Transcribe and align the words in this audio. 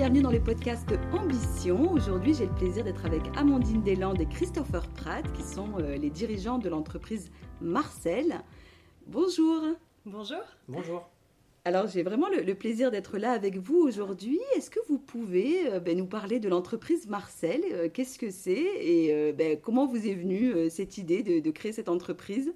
bienvenue 0.00 0.22
dans 0.22 0.30
le 0.30 0.40
podcast 0.40 0.88
Ambition. 1.12 1.92
Aujourd'hui, 1.92 2.32
j'ai 2.32 2.46
le 2.46 2.54
plaisir 2.54 2.82
d'être 2.84 3.04
avec 3.04 3.20
Amandine 3.36 3.82
Deslandes 3.82 4.18
et 4.18 4.24
Christopher 4.24 4.88
Pratt, 4.94 5.30
qui 5.34 5.42
sont 5.42 5.78
euh, 5.78 5.98
les 5.98 6.08
dirigeants 6.08 6.56
de 6.56 6.70
l'entreprise 6.70 7.30
Marcel. 7.60 8.40
Bonjour. 9.06 9.62
Bonjour. 10.06 10.40
Bonjour. 10.68 11.06
Alors, 11.66 11.86
j'ai 11.86 12.02
vraiment 12.02 12.28
le, 12.30 12.54
plaisir 12.54 12.90
d'être 12.90 13.18
là 13.18 13.32
avec 13.32 13.58
vous 13.58 13.76
aujourd'hui. 13.76 14.40
Est-ce 14.56 14.70
que 14.70 14.80
vous 14.88 14.96
pouvez 14.96 15.70
euh, 15.70 15.80
ben, 15.80 15.98
nous 15.98 16.06
parler 16.06 16.40
de 16.40 16.48
l'entreprise 16.48 17.06
Marcel? 17.06 17.60
Euh, 17.70 17.90
Qu'est-ce 17.92 18.18
que 18.18 18.30
c'est? 18.30 18.54
Et 18.80 19.34
ben, 19.34 19.60
comment 19.60 19.86
vous 19.86 20.08
est 20.08 20.14
venue 20.14 20.70
cette 20.70 20.96
idée 20.96 21.22
de 21.22 21.50
créer 21.50 21.72
cette 21.72 21.90
entreprise? 21.90 22.54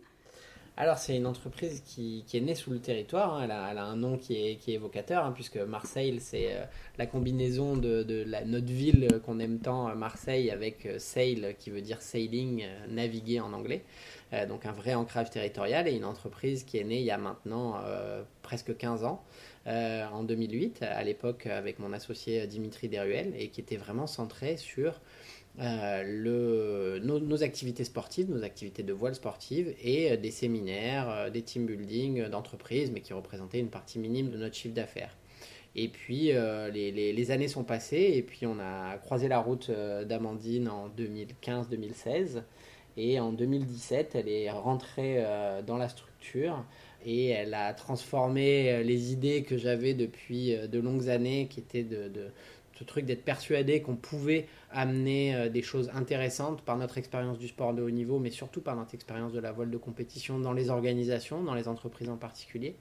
Alors, 0.77 0.99
c'est 0.99 1.17
une 1.17 1.27
entreprise 1.27 1.83
qui, 1.87 2.25
est 2.35 2.41
née 2.41 2.57
sous 2.57 2.73
le 2.73 2.81
territoire. 2.81 3.35
Hein. 3.35 3.45
Elle, 3.45 3.53
a, 3.53 3.85
un 3.85 3.95
nom 3.95 4.19
qui 4.19 4.35
est, 4.35 4.69
évocateur, 4.69 5.25
hein, 5.25 5.31
puisque 5.33 5.57
Marseille, 5.57 6.19
c'est 6.19 6.53
euh, 6.53 6.65
la 6.99 7.07
combinaison 7.07 7.77
de, 7.77 8.25
la, 8.27 8.45
notre 8.45 8.67
ville 8.67 9.21
qu'on 9.25 9.39
aime 9.39 9.61
tant, 9.61 9.89
euh, 9.89 9.95
Marseille, 9.95 10.51
avec 10.51 10.87
euh, 10.87 10.99
sail, 10.99 11.55
qui 11.61 11.71
veut 11.71 11.81
dire 11.81 12.03
sailing, 12.03 12.65
naviguer 12.89 13.39
en 13.39 13.53
anglais. 13.53 13.85
donc, 14.49 14.67
un 14.67 14.73
vrai 14.73 14.95
ancrage 14.95 15.31
territorial 15.31 15.87
et 15.87 15.95
une 15.95 16.05
entreprise 16.05 16.65
qui 16.65 16.79
est 16.79 16.85
née 16.85 16.99
il 16.99 17.05
y 17.05 17.13
a 17.13 17.19
maintenant 17.19 17.77
presque 18.43 18.77
15 18.77 19.05
ans, 19.05 19.23
en 19.67 20.25
2008, 20.25 20.83
à 20.83 21.05
l'époque 21.05 21.47
avec 21.47 21.79
mon 21.79 21.93
associé 21.93 22.45
Dimitri 22.49 22.89
Deruel, 22.89 23.33
et 23.39 23.49
qui 23.49 23.61
était 23.61 23.77
vraiment 23.77 24.09
centrée 24.09 24.57
sur 24.57 25.01
euh, 25.44 25.44
le, 25.59 26.99
nos, 27.03 27.43
activités 27.43 27.85
sportives, 27.85 28.31
nos 28.31 28.43
activités 28.43 28.83
de 28.83 28.93
voile 28.93 29.15
sportive 29.15 29.75
et 29.83 30.13
euh, 30.13 30.17
des 30.17 30.31
séminaires, 30.31 31.09
euh, 31.09 31.31
des 31.31 31.43
team 31.43 31.67
building 31.67 32.29
d'entreprises, 32.29 32.91
mais 32.91 33.01
qui 33.01 33.13
représentaient 33.13 33.61
une 33.61 33.71
partie 33.71 33.99
minime 33.99 34.31
de 34.31 34.39
notre 34.39 34.55
chiffre 34.55 34.75
d'affaires. 34.75 35.17
Et 35.77 35.89
puis 35.89 36.31
les, 36.73 37.31
années 37.33 37.49
sont 37.49 37.65
passées 37.65 38.13
et 38.15 38.23
puis 38.23 38.47
on 38.47 38.61
a 38.61 38.97
croisé 38.99 39.27
la 39.27 39.41
route 39.41 39.73
d'Amandine 39.73 40.69
en 40.69 40.89
2015-2016 40.89 42.45
et 42.97 43.19
en 43.19 43.33
2017 43.33 44.15
elle 44.15 44.29
est 44.29 44.49
rentrée 44.53 45.21
dans 45.67 45.77
la 45.77 45.89
structure 45.89 46.65
et 47.05 47.31
elle 47.31 47.55
a 47.55 47.75
transformé 47.75 48.85
les 48.85 49.13
idées 49.13 49.43
que 49.43 49.59
j'avais 49.59 49.95
depuis 49.95 50.57
de 50.57 50.79
longues 50.79 51.09
années 51.09 51.49
qui 51.49 51.59
étaient 51.59 51.83
de 51.83 52.31
ce 52.75 52.85
truc 52.85 53.05
d'être 53.05 53.25
persuadé 53.25 53.83
qu'on 53.83 53.97
pouvait 53.97 54.47
amener 54.71 55.35
euh, 55.35 55.49
des 55.49 55.63
choses 55.63 55.91
intéressantes 55.95 56.63
par 56.63 56.77
notre 56.77 56.99
expérience 56.99 57.39
du 57.39 57.49
sport 57.49 57.73
de 57.75 57.83
haut 57.83 57.91
niveau, 57.91 58.19
mais 58.19 58.31
surtout 58.31 58.61
par 58.61 58.77
notre 58.77 58.95
expérience 58.95 59.33
de 59.33 59.41
la 59.41 59.53
voile 59.53 59.71
de 59.71 59.77
compétition 59.77 60.39
dans 60.39 60.53
les 60.53 60.71
organisations, 60.71 61.43
dans 61.43 61.55
les 61.55 61.69
entreprises 61.69 62.09
en 62.09 62.17
particulier. 62.17 62.77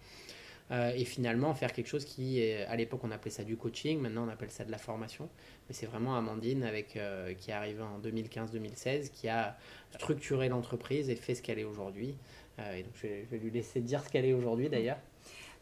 Euh, 0.72 0.94
et 0.95 1.03
finalement 1.03 1.53
faire 1.53 1.73
quelque 1.73 1.88
chose 1.88 2.05
qui, 2.05 2.41
à 2.52 2.75
l'époque, 2.77 3.02
on 3.03 3.11
appelait 3.11 3.31
ça 3.31 3.44
du 3.44 3.58
coaching, 3.58 4.00
maintenant 4.00 4.25
on 4.25 4.30
appelle 4.30 4.50
ça 4.50 4.63
de 4.63 4.72
la 4.72 4.77
formation. 4.77 5.30
Mais 5.67 5.75
c'est 5.75 5.85
vraiment 5.85 6.16
Amandine 6.16 6.63
avec, 6.63 6.95
euh, 6.95 7.33
qui 7.33 7.52
est 7.52 7.53
arrivée 7.53 7.83
en 7.83 8.00
2015-2016 8.00 9.11
qui 9.11 9.28
a 9.28 9.57
structuré 9.91 10.50
l'entreprise 10.50 11.09
et 11.09 11.16
fait 11.16 11.35
ce 11.35 11.41
qu'elle 11.41 11.59
est 11.59 11.66
aujourd'hui. 11.66 12.16
et 12.59 12.83
donc 12.83 12.94
je 12.95 13.07
vais, 13.07 13.25
je 13.25 13.35
vais, 13.35 13.44
lui 13.44 13.52
laisser 13.52 13.81
dire 13.81 14.03
ce 14.03 14.09
qu'elle 14.09 14.25
est 14.25 14.33
aujourd'hui 14.33 14.69
d'ailleurs. 14.69 14.97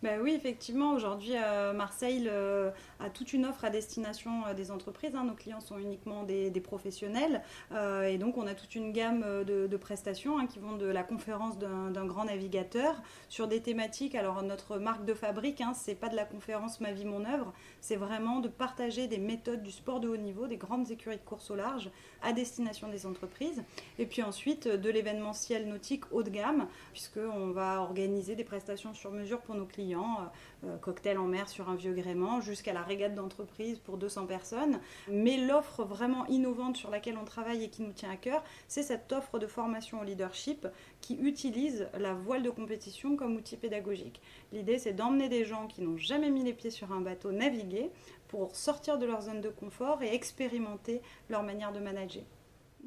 Ben 0.03 0.19
oui, 0.19 0.33
effectivement, 0.33 0.93
aujourd'hui, 0.93 1.33
euh, 1.35 1.73
Marseille 1.73 2.27
euh, 2.27 2.71
a 2.99 3.11
toute 3.11 3.33
une 3.33 3.45
offre 3.45 3.65
à 3.65 3.69
destination 3.69 4.47
euh, 4.47 4.55
des 4.55 4.71
entreprises. 4.71 5.15
Hein. 5.15 5.25
Nos 5.25 5.35
clients 5.35 5.59
sont 5.59 5.77
uniquement 5.77 6.23
des, 6.23 6.49
professionnels. 6.59 7.41
et 7.71 8.17
donc, 8.17 8.37
on 8.37 8.47
a 8.47 8.53
toute 8.53 8.75
une 8.75 8.93
gamme 8.93 9.43
de, 9.43 9.77
prestations 9.77 10.39
hein, 10.39 10.47
qui 10.47 10.59
vont 10.59 10.75
de 10.75 10.85
la 10.85 11.03
conférence 11.03 11.57
d'un 11.57 12.05
grand 12.05 12.25
navigateur 12.25 13.01
sur 13.29 13.47
des 13.47 13.61
thématiques. 13.61 14.15
Alors, 14.15 14.41
notre 14.43 14.77
marque 14.77 15.05
de 15.05 15.13
fabrique, 15.13 15.59
hein, 15.59 15.73
c'est 15.75 15.95
pas 15.95 16.07
de 16.07 16.15
la 16.15 16.25
conférence 16.25 16.79
Ma 16.81 16.91
vie, 16.91 17.05
mon 17.05 17.25
œuvre. 17.25 17.51
C'est 17.79 17.95
vraiment 17.95 18.39
de 18.39 18.47
partager 18.47 19.07
des 19.07 19.17
méthodes 19.17 19.63
du 19.63 19.71
sport 19.71 19.99
de 19.99 20.07
haut 20.07 20.17
niveau, 20.17 20.47
des 20.47 20.57
grandes 20.57 20.89
écuries 20.91 21.17
de 21.17 21.23
course 21.23 21.51
au 21.51 21.55
large 21.55 21.89
à 22.21 22.31
destination 22.31 22.87
des 22.89 23.05
entreprises. 23.05 23.63
Et 23.99 24.05
puis 24.05 24.21
ensuite, 24.21 24.67
de 24.67 24.89
l'événementiel 24.89 25.67
nautique 25.67 26.03
haut 26.11 26.23
de 26.23 26.29
gamme, 26.29 26.67
puisqu'on 26.93 27.51
va 27.51 27.81
organiser 27.81 28.35
des 28.35 28.43
prestations 28.43 28.93
sur 28.93 29.11
mesure 29.11 29.41
pour 29.41 29.55
nos 29.55 29.65
clients 29.65 29.90
euh, 29.99 30.67
euh, 30.67 30.77
cocktail 30.77 31.17
en 31.17 31.25
mer 31.25 31.49
sur 31.49 31.69
un 31.69 31.75
vieux 31.75 31.93
gréement, 31.93 32.41
jusqu'à 32.41 32.73
la 32.73 32.81
régate 32.81 33.15
d'entreprise 33.15 33.79
pour 33.79 33.97
200 33.97 34.25
personnes. 34.25 34.79
Mais 35.09 35.37
l'offre 35.37 35.83
vraiment 35.83 36.25
innovante 36.27 36.77
sur 36.77 36.89
laquelle 36.89 37.17
on 37.21 37.25
travaille 37.25 37.63
et 37.63 37.69
qui 37.69 37.81
nous 37.81 37.93
tient 37.93 38.11
à 38.11 38.15
cœur, 38.15 38.43
c'est 38.67 38.83
cette 38.83 39.11
offre 39.11 39.39
de 39.39 39.47
formation 39.47 40.01
au 40.01 40.03
leadership 40.03 40.67
qui 41.01 41.15
utilise 41.15 41.87
la 41.97 42.13
voile 42.13 42.43
de 42.43 42.49
compétition 42.49 43.15
comme 43.15 43.35
outil 43.35 43.57
pédagogique. 43.57 44.21
L'idée, 44.51 44.79
c'est 44.79 44.93
d'emmener 44.93 45.29
des 45.29 45.45
gens 45.45 45.67
qui 45.67 45.81
n'ont 45.81 45.97
jamais 45.97 46.29
mis 46.29 46.43
les 46.43 46.53
pieds 46.53 46.71
sur 46.71 46.91
un 46.91 47.01
bateau 47.01 47.31
naviguer 47.31 47.91
pour 48.27 48.55
sortir 48.55 48.97
de 48.97 49.05
leur 49.05 49.21
zone 49.21 49.41
de 49.41 49.49
confort 49.49 50.01
et 50.03 50.13
expérimenter 50.13 51.01
leur 51.29 51.43
manière 51.43 51.73
de 51.73 51.79
manager. 51.79 52.23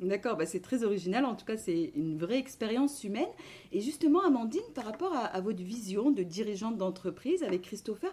D'accord, 0.00 0.36
bah 0.36 0.44
c'est 0.44 0.60
très 0.60 0.82
original. 0.82 1.24
En 1.24 1.34
tout 1.34 1.44
cas, 1.44 1.56
c'est 1.56 1.92
une 1.94 2.18
vraie 2.18 2.38
expérience 2.38 3.04
humaine. 3.04 3.28
Et 3.72 3.80
justement, 3.80 4.22
Amandine, 4.22 4.62
par 4.74 4.84
rapport 4.84 5.14
à, 5.14 5.40
votre 5.40 5.62
vision 5.62 6.10
de 6.10 6.22
dirigeante 6.22 6.76
d'entreprise 6.76 7.42
avec 7.42 7.62
Christopher, 7.62 8.12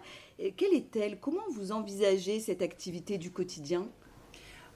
quelle 0.56 0.74
est-elle? 0.74 1.18
Comment 1.18 1.42
vous 1.50 1.72
envisagez 1.72 2.38
cette 2.38 2.62
activité 2.62 3.18
du 3.18 3.32
quotidien? 3.32 3.88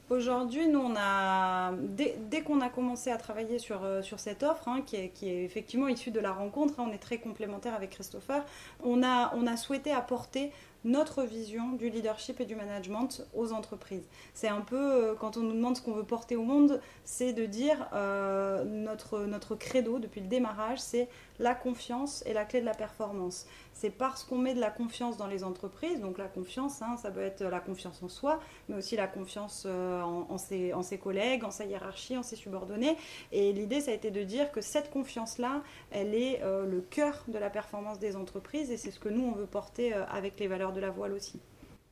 Aujourd'hui, 0.08 0.68
nous, 0.68 0.78
on 0.78 0.94
a, 0.96 1.72
dès, 1.72 2.42
qu'on 2.42 2.60
a 2.60 2.68
commencé 2.68 3.10
à 3.10 3.16
travailler 3.16 3.58
sur, 3.58 3.82
euh, 3.82 4.02
sur 4.02 4.20
cette 4.20 4.44
offre, 4.44 4.68
hein, 4.68 4.82
qui, 4.86 4.94
est, 4.94 5.08
qui, 5.08 5.28
est, 5.28 5.44
effectivement 5.44 5.88
issue 5.88 6.12
de 6.12 6.20
la 6.20 6.32
rencontre, 6.32 6.78
hein, 6.78 6.86
on 6.88 6.92
est 6.92 6.98
très 6.98 7.18
complémentaires 7.18 7.74
avec 7.74 7.90
Christopher, 7.90 8.44
on 8.84 9.02
a, 9.02 9.34
on 9.34 9.48
a 9.48 9.56
souhaité 9.56 9.90
apporter 9.90 10.52
notre 10.86 11.24
vision 11.24 11.72
du 11.72 11.90
leadership 11.90 12.40
et 12.40 12.46
du 12.46 12.54
management 12.54 13.26
aux 13.34 13.52
entreprises. 13.52 14.08
C'est 14.34 14.48
un 14.48 14.60
peu, 14.60 14.76
euh, 14.76 15.14
quand 15.14 15.36
on 15.36 15.40
nous 15.40 15.52
demande 15.52 15.76
ce 15.76 15.82
qu'on 15.82 15.92
veut 15.92 16.04
porter 16.04 16.36
au 16.36 16.44
monde, 16.44 16.80
c'est 17.04 17.32
de 17.32 17.44
dire 17.44 17.88
euh, 17.92 18.64
notre, 18.64 19.24
notre 19.24 19.56
credo 19.56 19.98
depuis 19.98 20.20
le 20.20 20.28
démarrage, 20.28 20.78
c'est 20.78 21.08
la 21.38 21.54
confiance 21.54 22.22
est 22.26 22.32
la 22.32 22.44
clé 22.44 22.60
de 22.60 22.66
la 22.66 22.74
performance. 22.74 23.46
C'est 23.72 23.90
parce 23.90 24.24
qu'on 24.24 24.38
met 24.38 24.54
de 24.54 24.60
la 24.60 24.70
confiance 24.70 25.16
dans 25.16 25.26
les 25.26 25.44
entreprises, 25.44 26.00
donc 26.00 26.18
la 26.18 26.28
confiance, 26.28 26.82
hein, 26.82 26.96
ça 26.96 27.10
peut 27.10 27.20
être 27.20 27.42
la 27.44 27.60
confiance 27.60 28.02
en 28.02 28.08
soi, 28.08 28.40
mais 28.68 28.76
aussi 28.76 28.96
la 28.96 29.06
confiance 29.06 29.64
euh, 29.66 30.00
en, 30.02 30.38
ses, 30.38 30.98
collègues, 30.98 31.44
en 31.44 31.50
sa 31.50 31.64
hiérarchie, 31.64 32.16
en 32.16 32.22
ses 32.22 32.36
subordonnés. 32.36 32.96
Et 33.32 33.52
l'idée, 33.52 33.80
ça 33.80 33.90
a 33.90 33.94
été 33.94 34.10
de 34.10 34.22
dire 34.22 34.50
que 34.52 34.60
cette 34.60 34.90
confiance-là, 34.90 35.62
elle 35.90 36.14
est 36.14 36.40
le 36.42 36.80
cœur 36.80 37.24
de 37.28 37.38
la 37.38 37.50
performance 37.50 37.98
des 37.98 38.16
entreprises, 38.16 38.70
et 38.70 38.76
c'est 38.76 38.90
ce 38.90 38.98
que 38.98 39.08
nous, 39.08 39.24
on 39.24 39.32
veut 39.32 39.46
porter 39.46 39.92
avec 39.92 40.40
les 40.40 40.48
valeurs 40.48 40.72
de 40.72 40.80
la 40.80 40.90
voile 40.90 41.12
aussi. 41.12 41.40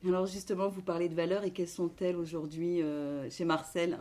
Alors 0.06 0.26
justement, 0.26 0.68
vous 0.68 0.82
parlez 0.82 1.08
de 1.08 1.14
valeurs 1.14 1.44
et 1.44 1.50
quelles 1.50 1.68
sont-elles 1.68 2.16
aujourd'hui 2.16 2.82
euh, 2.82 3.28
chez 3.30 3.44
Marcel? 3.44 3.98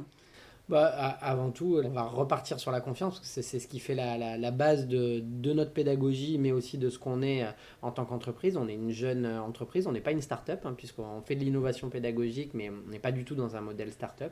Bah, 0.69 0.85
avant 1.19 1.51
tout, 1.51 1.81
on 1.84 1.90
va 1.90 2.03
repartir 2.03 2.57
sur 2.57 2.72
la 2.72 2.79
confiance, 2.79 3.19
parce 3.19 3.35
que 3.35 3.41
c'est 3.41 3.59
ce 3.59 3.68
qui 3.68 3.79
fait 3.79 3.96
la, 3.96 4.51
base 4.51 4.88
de, 4.88 5.22
notre 5.53 5.74
pédagogie, 5.74 6.38
mais 6.38 6.53
aussi 6.53 6.78
de 6.78 6.90
ce 6.90 6.97
qu'on 6.97 7.22
est 7.22 7.44
euh, 7.44 7.51
en 7.81 7.91
tant 7.91 8.06
qu'entreprise. 8.06 8.56
On 8.56 8.69
est 8.69 8.74
une 8.74 8.91
jeune 8.91 9.25
euh, 9.25 9.41
entreprise, 9.41 9.88
on 9.88 9.91
n'est 9.91 10.00
pas 10.00 10.12
une 10.12 10.22
start-up, 10.22 10.62
hein, 10.66 10.74
puisqu'on 10.78 11.22
fait 11.22 11.35
de 11.35 11.41
l'innovation 11.41 11.90
pédagogique, 11.90 12.53
mais 12.53 12.69
on 12.69 12.90
n'est 12.90 13.00
pas 13.00 13.12
du 13.12 13.25
tout 13.25 13.35
dans 13.35 13.57
un 13.57 13.62
modèle 13.62 13.91
start-up. 13.91 14.31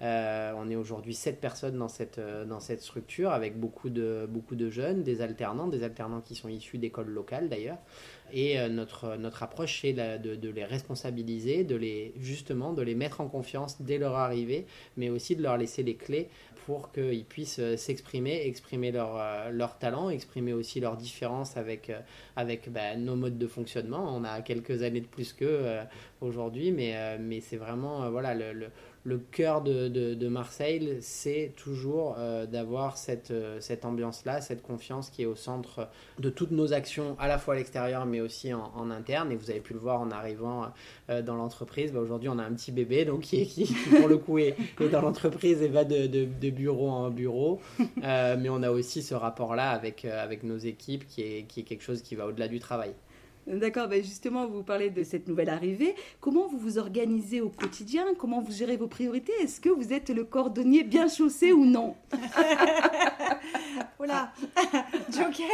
Euh, 0.00 0.52
on 0.56 0.70
est 0.70 0.76
aujourd'hui 0.76 1.14
7 1.14 1.40
personnes 1.42 1.76
dans 1.76 1.88
cette, 1.88 2.20
structure, 2.80 3.32
avec 3.32 3.60
beaucoup 3.60 3.90
de 3.90 4.70
jeunes, 4.70 5.02
des 5.02 5.20
alternants, 5.20 5.68
des 5.68 5.82
alternants 5.82 6.22
qui 6.22 6.34
sont 6.34 6.48
issus 6.48 6.78
d'écoles 6.78 7.10
locales 7.10 7.50
d'ailleurs. 7.50 7.78
Et 8.32 8.58
notre, 8.68 9.16
notre 9.16 9.42
approche, 9.42 9.80
c'est 9.82 9.92
de, 9.92 10.48
les 10.48 10.64
responsabiliser, 10.64 11.64
de 11.64 11.76
les, 11.76 12.12
justement, 12.18 12.72
de 12.72 12.82
les 12.82 12.94
mettre 12.94 13.20
en 13.20 13.28
confiance 13.28 13.80
dès 13.80 13.98
leur 13.98 14.14
arrivée, 14.16 14.66
mais 14.96 15.08
aussi 15.08 15.36
de 15.36 15.42
leur 15.42 15.56
laisser 15.56 15.82
les 15.82 15.94
clés 15.94 16.28
pour 16.66 16.90
qu'ils 16.90 17.24
puissent 17.24 17.60
euh, 17.60 17.76
s'exprimer, 17.76 18.44
exprimer 18.44 18.90
leur, 18.90 19.16
euh, 19.16 19.50
leur 19.50 19.78
talent, 19.78 20.10
exprimer 20.10 20.52
aussi 20.52 20.80
leurs 20.80 20.96
différences 20.96 21.56
avec, 21.56 21.90
euh, 21.90 22.00
avec 22.34 22.68
bah, 22.72 22.96
nos 22.96 23.14
modes 23.14 23.38
de 23.38 23.46
fonctionnement. 23.46 24.12
On 24.12 24.24
a 24.24 24.40
quelques 24.40 24.82
années 24.82 25.00
de 25.00 25.06
plus 25.06 25.32
qu'eux 25.32 25.64
aujourd'hui, 26.20 26.72
mais, 26.72 27.18
mais 27.18 27.40
c'est 27.40 27.56
vraiment 27.56 28.10
voilà, 28.10 28.34
le 28.34 28.68
cœur 29.14 29.62
de, 29.62 30.28
Marseille, 30.28 30.98
c'est 31.00 31.52
toujours 31.56 32.16
euh, 32.18 32.46
d'avoir 32.46 32.96
cette, 32.96 33.30
euh, 33.30 33.60
cette 33.60 33.84
ambiance-là, 33.84 34.40
cette 34.40 34.62
confiance 34.62 35.10
qui 35.10 35.22
est 35.22 35.26
au 35.26 35.36
centre 35.36 35.88
de 36.18 36.28
toutes 36.28 36.50
nos 36.50 36.72
actions, 36.72 37.16
à 37.20 37.28
la 37.28 37.38
fois 37.38 37.54
à 37.54 37.56
l'extérieur, 37.58 38.04
mais 38.04 38.20
aussi 38.20 38.52
en, 38.52 38.90
interne. 38.90 39.30
Et 39.30 39.36
vous 39.36 39.50
avez 39.50 39.60
pu 39.60 39.72
le 39.72 39.78
voir 39.78 40.00
en 40.00 40.10
arrivant 40.10 40.66
euh, 41.08 41.22
dans 41.22 41.36
l'entreprise. 41.36 41.92
Bah, 41.92 42.00
aujourd'hui, 42.00 42.28
on 42.28 42.38
a 42.38 42.44
un 42.44 42.52
petit 42.52 42.72
bébé, 42.72 43.04
donc 43.04 43.20
qui, 43.20 43.72
pour 43.96 44.08
le 44.08 44.18
coup, 44.18 44.38
est, 44.38 44.56
dans 44.90 45.00
l'entreprise 45.00 45.62
et 45.62 45.68
va 45.68 45.84
de, 45.84 46.50
bureau 46.50 46.90
en 46.90 47.10
bureau. 47.10 47.60
mais 47.96 48.48
on 48.48 48.62
a 48.62 48.70
aussi 48.70 49.02
ce 49.02 49.14
rapport-là 49.14 49.70
avec, 49.70 50.04
nos 50.42 50.58
équipes 50.58 51.06
qui 51.06 51.22
est 51.22 51.42
quelque 51.44 51.82
chose 51.82 52.02
qui 52.02 52.16
va 52.16 52.26
au-delà 52.26 52.48
du 52.48 52.58
travail. 52.58 52.92
D'accord, 53.46 53.86
ben 53.88 54.02
justement, 54.02 54.46
vous 54.46 54.64
parlez 54.64 54.90
de 54.90 55.04
cette 55.04 55.28
nouvelle 55.28 55.50
arrivée. 55.50 55.94
Comment 56.20 56.48
vous 56.48 56.58
vous 56.58 56.78
organisez 56.78 57.40
au 57.40 57.48
quotidien? 57.48 58.04
Comment 58.18 58.40
vous 58.40 58.52
gérez 58.52 58.76
vos 58.76 58.88
priorités? 58.88 59.32
Est-ce 59.40 59.60
que 59.60 59.68
vous 59.68 59.92
êtes 59.92 60.10
le 60.10 60.24
cordonnier 60.24 60.82
bien 60.82 61.08
chaussé 61.08 61.52
ou 61.52 61.64
non? 61.64 61.94
Oh 63.98 64.04
là 64.04 64.30
Joker 65.10 65.46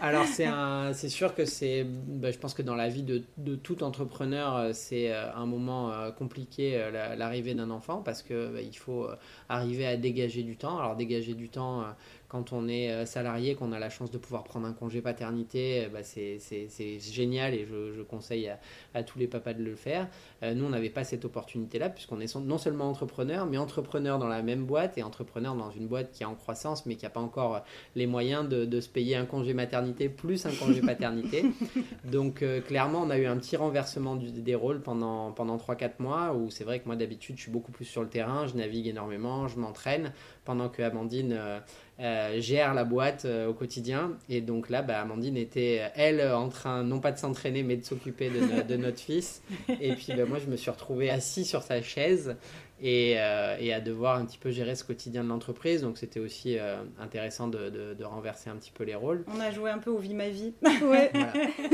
Alors, 0.00 0.24
c'est 0.26 1.08
sûr 1.08 1.34
que 1.34 1.44
c'est. 1.44 1.84
Bah, 1.84 2.30
je 2.30 2.38
pense 2.38 2.54
que 2.54 2.62
dans 2.62 2.74
la 2.74 2.88
vie 2.88 3.02
de, 3.02 3.22
de 3.36 3.54
tout 3.54 3.84
entrepreneur, 3.84 4.56
euh, 4.56 4.70
c'est 4.72 5.12
euh, 5.12 5.32
un 5.34 5.46
moment 5.46 5.92
euh, 5.92 6.10
compliqué 6.10 6.90
l'arrivée 7.16 7.54
d'un 7.54 7.70
enfant 7.70 8.02
parce 8.02 8.22
que 8.22 8.52
bah, 8.52 8.60
il 8.60 8.76
faut 8.76 9.08
arriver 9.48 9.86
à 9.86 9.96
dégager 9.96 10.42
du 10.42 10.56
temps. 10.56 10.78
Alors 10.78 10.96
dégager 10.96 11.34
du 11.34 11.48
temps 11.48 11.84
quand 12.28 12.52
on 12.52 12.68
est 12.68 12.90
euh, 12.90 13.06
salarié, 13.06 13.54
qu'on 13.54 13.72
a 13.72 13.78
la 13.78 13.88
chance 13.88 14.10
de 14.10 14.18
pouvoir 14.18 14.44
prendre 14.44 14.66
un 14.66 14.72
congé 14.72 15.00
paternité, 15.00 15.86
euh, 15.86 15.88
bah 15.88 16.02
c'est 16.02 17.00
génial 17.00 17.54
et 17.54 17.66
je, 17.66 18.02
conseille 18.02 18.50
à, 18.94 19.02
tous 19.02 19.18
les 19.18 19.26
papas 19.26 19.54
de 19.54 19.62
le 19.62 19.74
faire. 19.74 20.08
Euh, 20.42 20.54
nous, 20.54 20.64
on 20.64 20.68
n'avait 20.70 20.90
pas 20.90 21.04
cette 21.04 21.24
opportunité-là 21.24 21.88
puisqu'on 21.88 22.20
est 22.20 22.36
non 22.36 22.58
seulement 22.58 22.88
entrepreneur, 22.88 23.46
mais 23.46 23.58
entrepreneur 23.58 24.18
dans 24.18 24.28
la 24.28 24.42
même 24.42 24.64
boîte 24.64 24.98
et 24.98 25.02
entrepreneur 25.02 25.54
dans 25.54 25.70
une 25.70 25.86
boîte 25.86 26.10
qui 26.12 26.22
est 26.22 26.26
en 26.26 26.34
croissance 26.34 26.86
mais 26.86 26.96
qui 26.96 27.04
n'a 27.04 27.10
pas 27.10 27.20
encore 27.20 27.64
les 27.96 28.06
moyens 28.06 28.48
de, 28.48 28.80
se 28.80 28.88
payer 28.88 29.16
un 29.16 29.24
congé 29.24 29.54
maternité 29.54 30.08
plus 30.08 30.46
un 30.46 30.52
congé 30.52 30.80
paternité. 30.80 31.44
Donc 32.04 32.44
clairement, 32.66 33.02
on 33.02 33.10
a 33.10 33.18
eu 33.18 33.26
un 33.26 33.36
petit 33.36 33.56
renversement 33.56 34.16
des 34.16 34.54
rôles 34.54 34.80
pendant, 34.80 35.32
pendant 35.32 35.56
3-4 35.56 35.92
mois 35.98 36.34
où 36.34 36.50
c'est 36.50 36.64
vrai 36.64 36.80
que 36.80 36.86
moi 36.86 36.96
d'habitude, 36.96 37.36
je 37.36 37.42
suis 37.42 37.50
beaucoup 37.50 37.72
plus 37.72 37.84
sur 37.84 38.02
le 38.02 38.08
terrain, 38.08 38.46
je 38.46 38.54
navigue 38.54 38.86
énormément, 38.86 39.48
je 39.48 39.58
m'entraîne 39.58 40.12
pendant 40.48 40.70
que 40.70 40.80
Amandine 40.80 41.34
euh, 41.36 41.60
gère 41.98 42.74
la 42.74 42.84
boîte 42.84 43.24
euh, 43.24 43.48
au 43.48 43.54
quotidien. 43.54 44.12
Et 44.28 44.40
donc 44.40 44.70
là, 44.70 44.82
bah, 44.82 45.00
Amandine 45.00 45.36
était, 45.36 45.90
elle, 45.94 46.20
en 46.32 46.48
train, 46.48 46.84
non 46.84 47.00
pas 47.00 47.12
de 47.12 47.18
s'entraîner, 47.18 47.62
mais 47.62 47.76
de 47.76 47.84
s'occuper 47.84 48.30
de, 48.30 48.76
notre 48.76 49.00
fils. 49.00 49.42
Et 49.80 49.92
puis 49.94 50.12
bah, 50.16 50.24
moi, 50.24 50.38
je 50.38 50.50
me 50.50 50.56
suis 50.56 50.70
retrouvé 50.70 51.10
assis 51.10 51.44
sur 51.44 51.62
sa 51.62 51.82
chaise 51.82 52.36
et, 52.80 53.14
euh, 53.18 53.56
et, 53.58 53.72
à 53.72 53.80
devoir 53.80 54.16
un 54.16 54.24
petit 54.24 54.38
peu 54.38 54.50
gérer 54.50 54.76
ce 54.76 54.84
quotidien 54.84 55.24
de 55.24 55.28
l'entreprise. 55.28 55.82
Donc 55.82 55.98
c'était 55.98 56.20
aussi 56.20 56.56
intéressant 57.00 57.48
de, 57.48 57.68
de, 57.70 58.04
renverser 58.04 58.48
un 58.50 58.56
petit 58.56 58.70
peu 58.70 58.84
les 58.84 58.94
rôles. 58.94 59.24
On 59.34 59.40
a 59.40 59.50
joué 59.50 59.70
un 59.70 59.78
peu 59.78 59.90
au 59.90 59.98
vie 59.98 60.14
ma 60.14 60.28
vie. 60.28 60.54
ouais. 60.82 61.10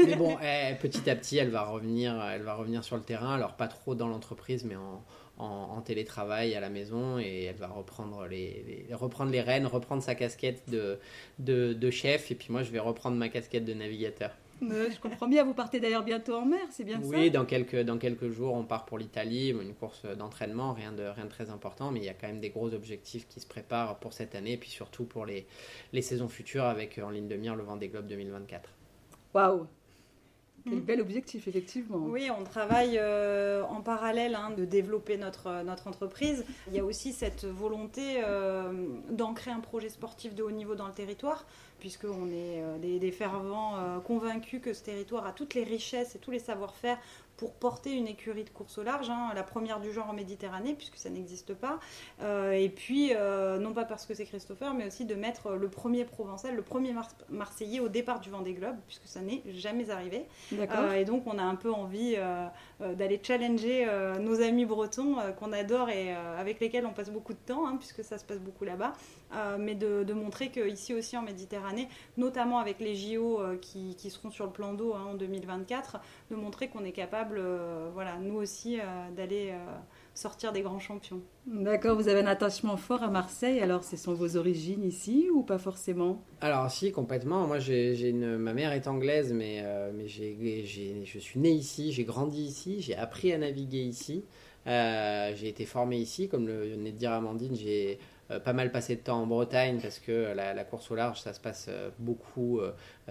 Mais 0.06 0.17
bon, 0.17 0.38
eh, 0.43 0.75
petit 0.76 1.09
à 1.11 1.17
petit, 1.17 1.37
elle 1.37 1.50
va 1.50 1.65
revenir, 1.65 2.19
elle 2.32 2.43
va 2.43 2.55
revenir 2.55 2.82
sur 2.82 2.97
le 2.97 3.03
terrain. 3.03 3.35
Alors 3.35 3.56
pas 3.56 3.69
trop 3.69 3.94
dans 3.94 4.09
l'entreprise, 4.09 4.65
mais 4.65 4.76
en 4.76 5.05
en, 5.38 5.81
télétravail 5.81 6.54
à 6.54 6.60
la 6.60 6.70
maison 6.70 7.19
et 7.19 7.44
elle 7.44 7.56
va 7.56 7.69
reprendre 7.69 8.26
les, 8.26 8.86
reprendre 8.92 9.31
les 9.31 9.40
rênes, 9.40 9.66
reprendre 9.66 10.02
sa 10.02 10.14
casquette 10.14 10.62
de, 10.69 10.98
de, 11.38 11.90
chef 11.90 12.31
et 12.31 12.34
puis 12.34 12.48
moi 12.50 12.62
je 12.62 12.70
vais 12.70 12.78
reprendre 12.78 13.16
ma 13.16 13.28
casquette 13.28 13.64
de 13.64 13.75
navigateur. 13.75 14.31
je 14.62 14.98
comprends 15.00 15.28
bien, 15.28 15.44
vous 15.44 15.52
partez 15.52 15.81
d'ailleurs 15.81 16.04
bientôt 16.04 16.36
en 16.36 16.46
mer, 16.46 16.60
c'est 16.70 16.84
bien 16.84 17.02
ça? 17.02 17.08
Oui, 17.08 17.31
dans 17.31 17.44
quelques, 17.44 17.81
dans 17.81 17.98
quelques 17.98 18.31
jours 18.31 18.54
on 18.54 18.64
part 18.64 18.86
pour 18.86 18.98
l'Italie, 18.98 19.50
une 19.50 19.75
course 19.75 20.06
d'entraînement, 20.06 20.72
rien 20.72 20.92
de, 20.92 21.02
rien 21.02 21.25
de 21.25 21.31
très 21.31 21.50
important, 21.50 21.90
mais 21.90 22.00
il 22.00 22.06
y 22.06 22.10
a 22.10 22.14
quand 22.14 22.28
même 22.28 22.40
des 22.40 22.50
gros 22.50 22.72
objectifs 22.72 23.26
qui 23.28 23.40
se 23.40 23.46
préparent 23.46 23.98
pour 23.98 24.12
cette 24.12 24.34
année 24.34 24.52
et 24.52 24.58
puis 24.58 24.70
surtout 24.70 25.04
pour 25.04 25.26
les, 25.26 25.46
les 25.92 26.02
saisons 26.02 26.28
futures 26.28 26.64
avec 26.64 26.98
en 26.98 27.10
ligne 27.10 27.28
de 27.28 27.37
mire 27.37 27.56
le 27.56 27.64
Vendée 27.64 27.88
Globe 27.88 28.06
2024. 28.06 28.70
Waouh 29.34 29.66
quel 30.69 30.81
bel 30.81 31.00
objectif, 31.00 31.46
effectivement. 31.46 31.99
Oui, 31.99 32.31
on 32.31 32.43
travaille 32.43 32.99
euh, 32.99 33.62
en 33.64 33.82
parallèle 33.82 34.34
hein, 34.34 34.50
de 34.56 34.64
développer 34.64 35.19
notre, 35.19 35.62
notre 35.62 35.88
entreprise. 35.88 36.44
Il 36.69 36.75
y 36.75 36.81
a 36.81 36.84
aussi 36.84 37.12
cette 37.12 37.44
volonté 37.44 38.22
euh, 38.25 38.72
d'ancrer 39.11 39.50
un 39.50 39.61
projet 39.61 39.90
sportif 39.90 40.34
de 40.34 40.43
haut 40.43 40.50
niveau 40.50 40.75
dans 40.75 40.87
le 40.87 40.94
territoire, 40.94 41.44
puisqu'on 41.81 42.28
est 42.28 42.62
euh, 42.62 42.78
des, 42.78 42.99
des, 42.99 43.12
fervents 43.12 44.00
convaincus 44.05 44.61
que 44.62 44.72
ce 44.72 44.82
territoire 44.82 45.26
a 45.26 45.32
toutes 45.32 45.55
les 45.55 45.64
richesses 45.64 46.16
et 46.16 46.19
tous 46.19 46.31
les 46.31 46.38
savoir-faire 46.38 46.99
pour 47.36 47.54
porter 47.54 47.92
une 47.92 48.06
écurie 48.06 48.44
de 48.44 48.50
course 48.50 48.78
au 48.78 48.82
large, 48.82 49.10
hein, 49.10 49.32
la 49.34 49.42
première 49.42 49.81
du 49.81 49.92
genre 49.92 50.08
en 50.08 50.12
Méditerranée, 50.12 50.75
puisque 50.75 50.96
ça 50.96 51.10
n'existe 51.10 51.54
pas. 51.54 51.81
Euh, 52.22 52.52
et 52.52 52.69
puis, 52.69 53.12
euh, 53.14 53.58
non 53.58 53.72
pas 53.72 53.84
parce 53.84 54.06
que 54.06 54.14
c'est 54.14 54.25
Christopher, 54.25 54.75
mais 54.75 54.86
aussi 54.86 55.04
de 55.04 55.14
mettre 55.14 55.52
le 55.52 55.69
premier 55.69 56.04
Provençal, 56.04 56.54
le 56.54 56.62
premier 56.62 56.94
Marseillais 57.28 57.81
au 57.81 57.88
départ 57.88 58.20
du 58.20 58.31
Vendée 58.31 58.52
Globe, 58.52 58.76
puisque 58.86 59.06
ça 59.06 59.20
n'est 59.20 59.42
jamais 59.48 59.90
arrivé. 59.90 60.26
Euh, 60.52 60.92
et 60.92 61.04
donc, 61.04 61.25
on 61.26 61.38
a 61.38 61.42
un 61.42 61.56
peu 61.56 61.72
envie 61.72 62.16
d'aller 62.81 63.20
challenger 63.22 63.87
nos 64.20 64.40
amis 64.40 64.64
bretons 64.64 65.16
qu'on 65.38 65.52
adore 65.52 65.88
et 65.90 66.12
avec 66.12 66.60
lesquels 66.60 66.87
on 66.87 66.92
passe 66.92 67.10
beaucoup 67.10 67.32
de 67.32 67.38
temps, 67.38 67.66
hein, 67.66 67.76
puisque 67.78 68.04
ça 68.04 68.19
se 68.19 68.25
passe 68.25 68.38
beaucoup 68.38 68.64
là-bas. 68.64 68.92
mais 69.58 69.75
de, 69.75 70.12
montrer 70.14 70.50
qu'ici 70.50 70.94
aussi 70.94 71.16
en 71.16 71.22
Méditerranée, 71.22 71.88
notamment 72.16 72.58
avec 72.58 72.78
les 72.78 72.94
JO 72.94 73.40
qui, 73.60 73.96
seront 74.10 74.30
sur 74.30 74.44
le 74.44 74.52
plan 74.52 74.75
d'eau 74.75 74.94
hein, 74.94 75.06
en 75.10 75.14
2024, 75.14 75.98
de 76.30 76.37
montrer 76.37 76.69
qu'on 76.69 76.84
est 76.84 76.92
capable 76.92 77.24
euh, 77.32 77.91
voilà, 77.93 78.19
nous 78.19 78.35
aussi, 78.37 78.79
euh, 78.79 78.82
d'aller 79.17 79.50
euh, 79.50 79.59
sortir 80.15 80.53
des 80.53 80.62
grands 80.62 80.79
champions. 80.79 81.21
D'accord, 81.47 81.97
vous 81.97 82.09
avez 82.09 82.21
un 82.21 82.26
attachement 82.26 82.76
fort 82.76 83.03
à 83.03 83.09
Marseille, 83.09 83.61
alors 83.61 83.85
ce 83.85 83.97
sont 83.97 84.15
vos 84.15 84.37
origines 84.37 84.85
ici 84.85 85.29
ou 85.32 85.43
pas 85.43 85.59
forcément? 85.59 86.23
Alors 86.41 86.71
si, 86.71 86.93
complètement. 86.93 87.47
Moi, 87.47 87.59
j'ai 87.59 88.09
une... 88.09 88.37
ma 88.37 88.53
mère 88.53 88.73
est 88.73 88.87
anglaise, 88.87 89.32
mais, 89.32 89.65
mais 89.94 90.06
je 90.06 91.19
suis 91.19 91.41
né 91.41 91.50
ici, 91.50 91.93
j'ai 91.93 92.05
grandi 92.05 92.43
ici, 92.43 92.81
j'ai 92.81 92.97
appris 92.97 93.32
à 93.32 93.38
naviguer 93.38 93.82
ici. 93.82 94.25
j'ai 94.67 95.49
été 95.49 95.65
formé 95.65 95.97
ici, 95.99 96.29
comme 96.29 96.47
le 96.47 96.71
venait 96.71 96.93
de 96.93 96.99
dire 96.99 97.12
Amandine, 97.12 97.55
j'ai 97.55 97.99
pas 98.44 98.53
mal 98.53 98.73
passé 98.73 98.97
de 98.97 99.00
temps 99.00 99.23
en 99.23 99.26
Bretagne 99.26 99.79
parce 99.81 99.99
que 99.99 100.32
la, 100.35 100.65
course 100.65 100.91
au 100.91 100.94
large, 100.94 101.21
ça 101.21 101.32
se 101.32 101.41
passe 101.41 101.69
beaucoup 101.99 102.61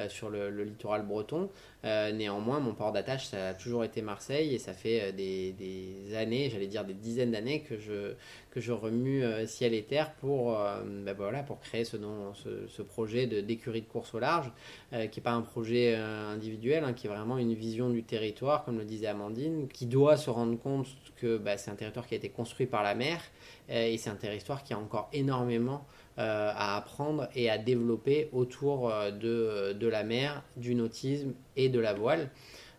sur 0.10 0.30
le, 0.30 0.50
littoral 0.64 1.06
breton. 1.06 1.50
Euh, 1.86 2.14
néanmoins, 2.14 2.62
mon 2.62 2.74
port 2.74 2.94
d'attache, 2.94 3.26
ça 3.26 3.50
a 3.50 3.54
toujours 3.54 3.84
été 3.84 4.02
Marseille 4.02 4.56
et 4.56 4.60
ça 4.60 4.72
fait 4.74 5.02
euh, 5.02 5.12
des, 5.12 6.16
années, 6.16 6.50
j'allais 6.50 6.68
dire 6.68 6.86
des 6.86 6.94
dizaines 6.94 7.32
d'années 7.32 7.62
que 7.62 7.78
je, 7.78 8.14
que 8.52 8.62
je 8.62 8.72
remue 8.72 9.24
euh, 9.24 9.46
ciel 9.46 9.74
et 9.74 9.84
terre 9.84 10.14
pour, 10.14 10.54
ben 10.54 11.14
voilà, 11.14 11.44
pour 11.44 11.60
créer 11.60 11.84
ce, 11.84 11.98
ce, 12.36 12.68
ce 12.68 12.82
projet 12.82 13.28
d'écurie 13.28 13.82
de, 13.82 13.88
course 13.88 14.14
au 14.14 14.20
large, 14.20 14.52
qui 14.92 15.20
n'est 15.20 15.24
pas 15.24 15.32
un 15.32 15.42
projet 15.42 15.96
individuel, 15.96 16.84
hein, 16.84 16.94
qui 16.94 17.08
est 17.08 17.10
vraiment 17.10 17.38
une 17.38 17.54
vision 17.54 17.90
du 17.90 18.04
territoire, 18.04 18.64
comme 18.64 18.78
le 18.78 18.86
disait 18.86 19.08
Amandine, 19.08 19.68
qui 19.68 19.86
doit 19.86 20.18
se 20.18 20.30
rendre 20.30 20.58
compte 20.58 20.88
que 21.18 21.38
bah, 21.38 21.58
c'est 21.58 21.72
un 21.72 21.76
territoire 21.76 22.08
qui 22.08 22.14
a 22.14 22.18
été 22.18 22.30
construit 22.30 22.68
par 22.68 22.84
la 22.84 22.96
mer 22.96 23.22
et 23.70 23.98
c'est 23.98 24.10
un 24.10 24.16
territoire 24.16 24.64
qui 24.64 24.74
a 24.74 24.80
encore 24.80 25.10
énormément 25.14 25.86
à 26.18 26.78
apprendre 26.78 27.28
et 27.34 27.50
à 27.50 27.58
développer 27.58 28.30
autour 28.34 28.94
de, 29.20 29.74
de 29.74 29.88
la 29.88 30.04
mer, 30.04 30.44
du 30.58 30.76
nautisme 30.76 31.34
et 31.56 31.70
de 31.70 31.80
la 31.80 31.94
voile. 31.94 32.30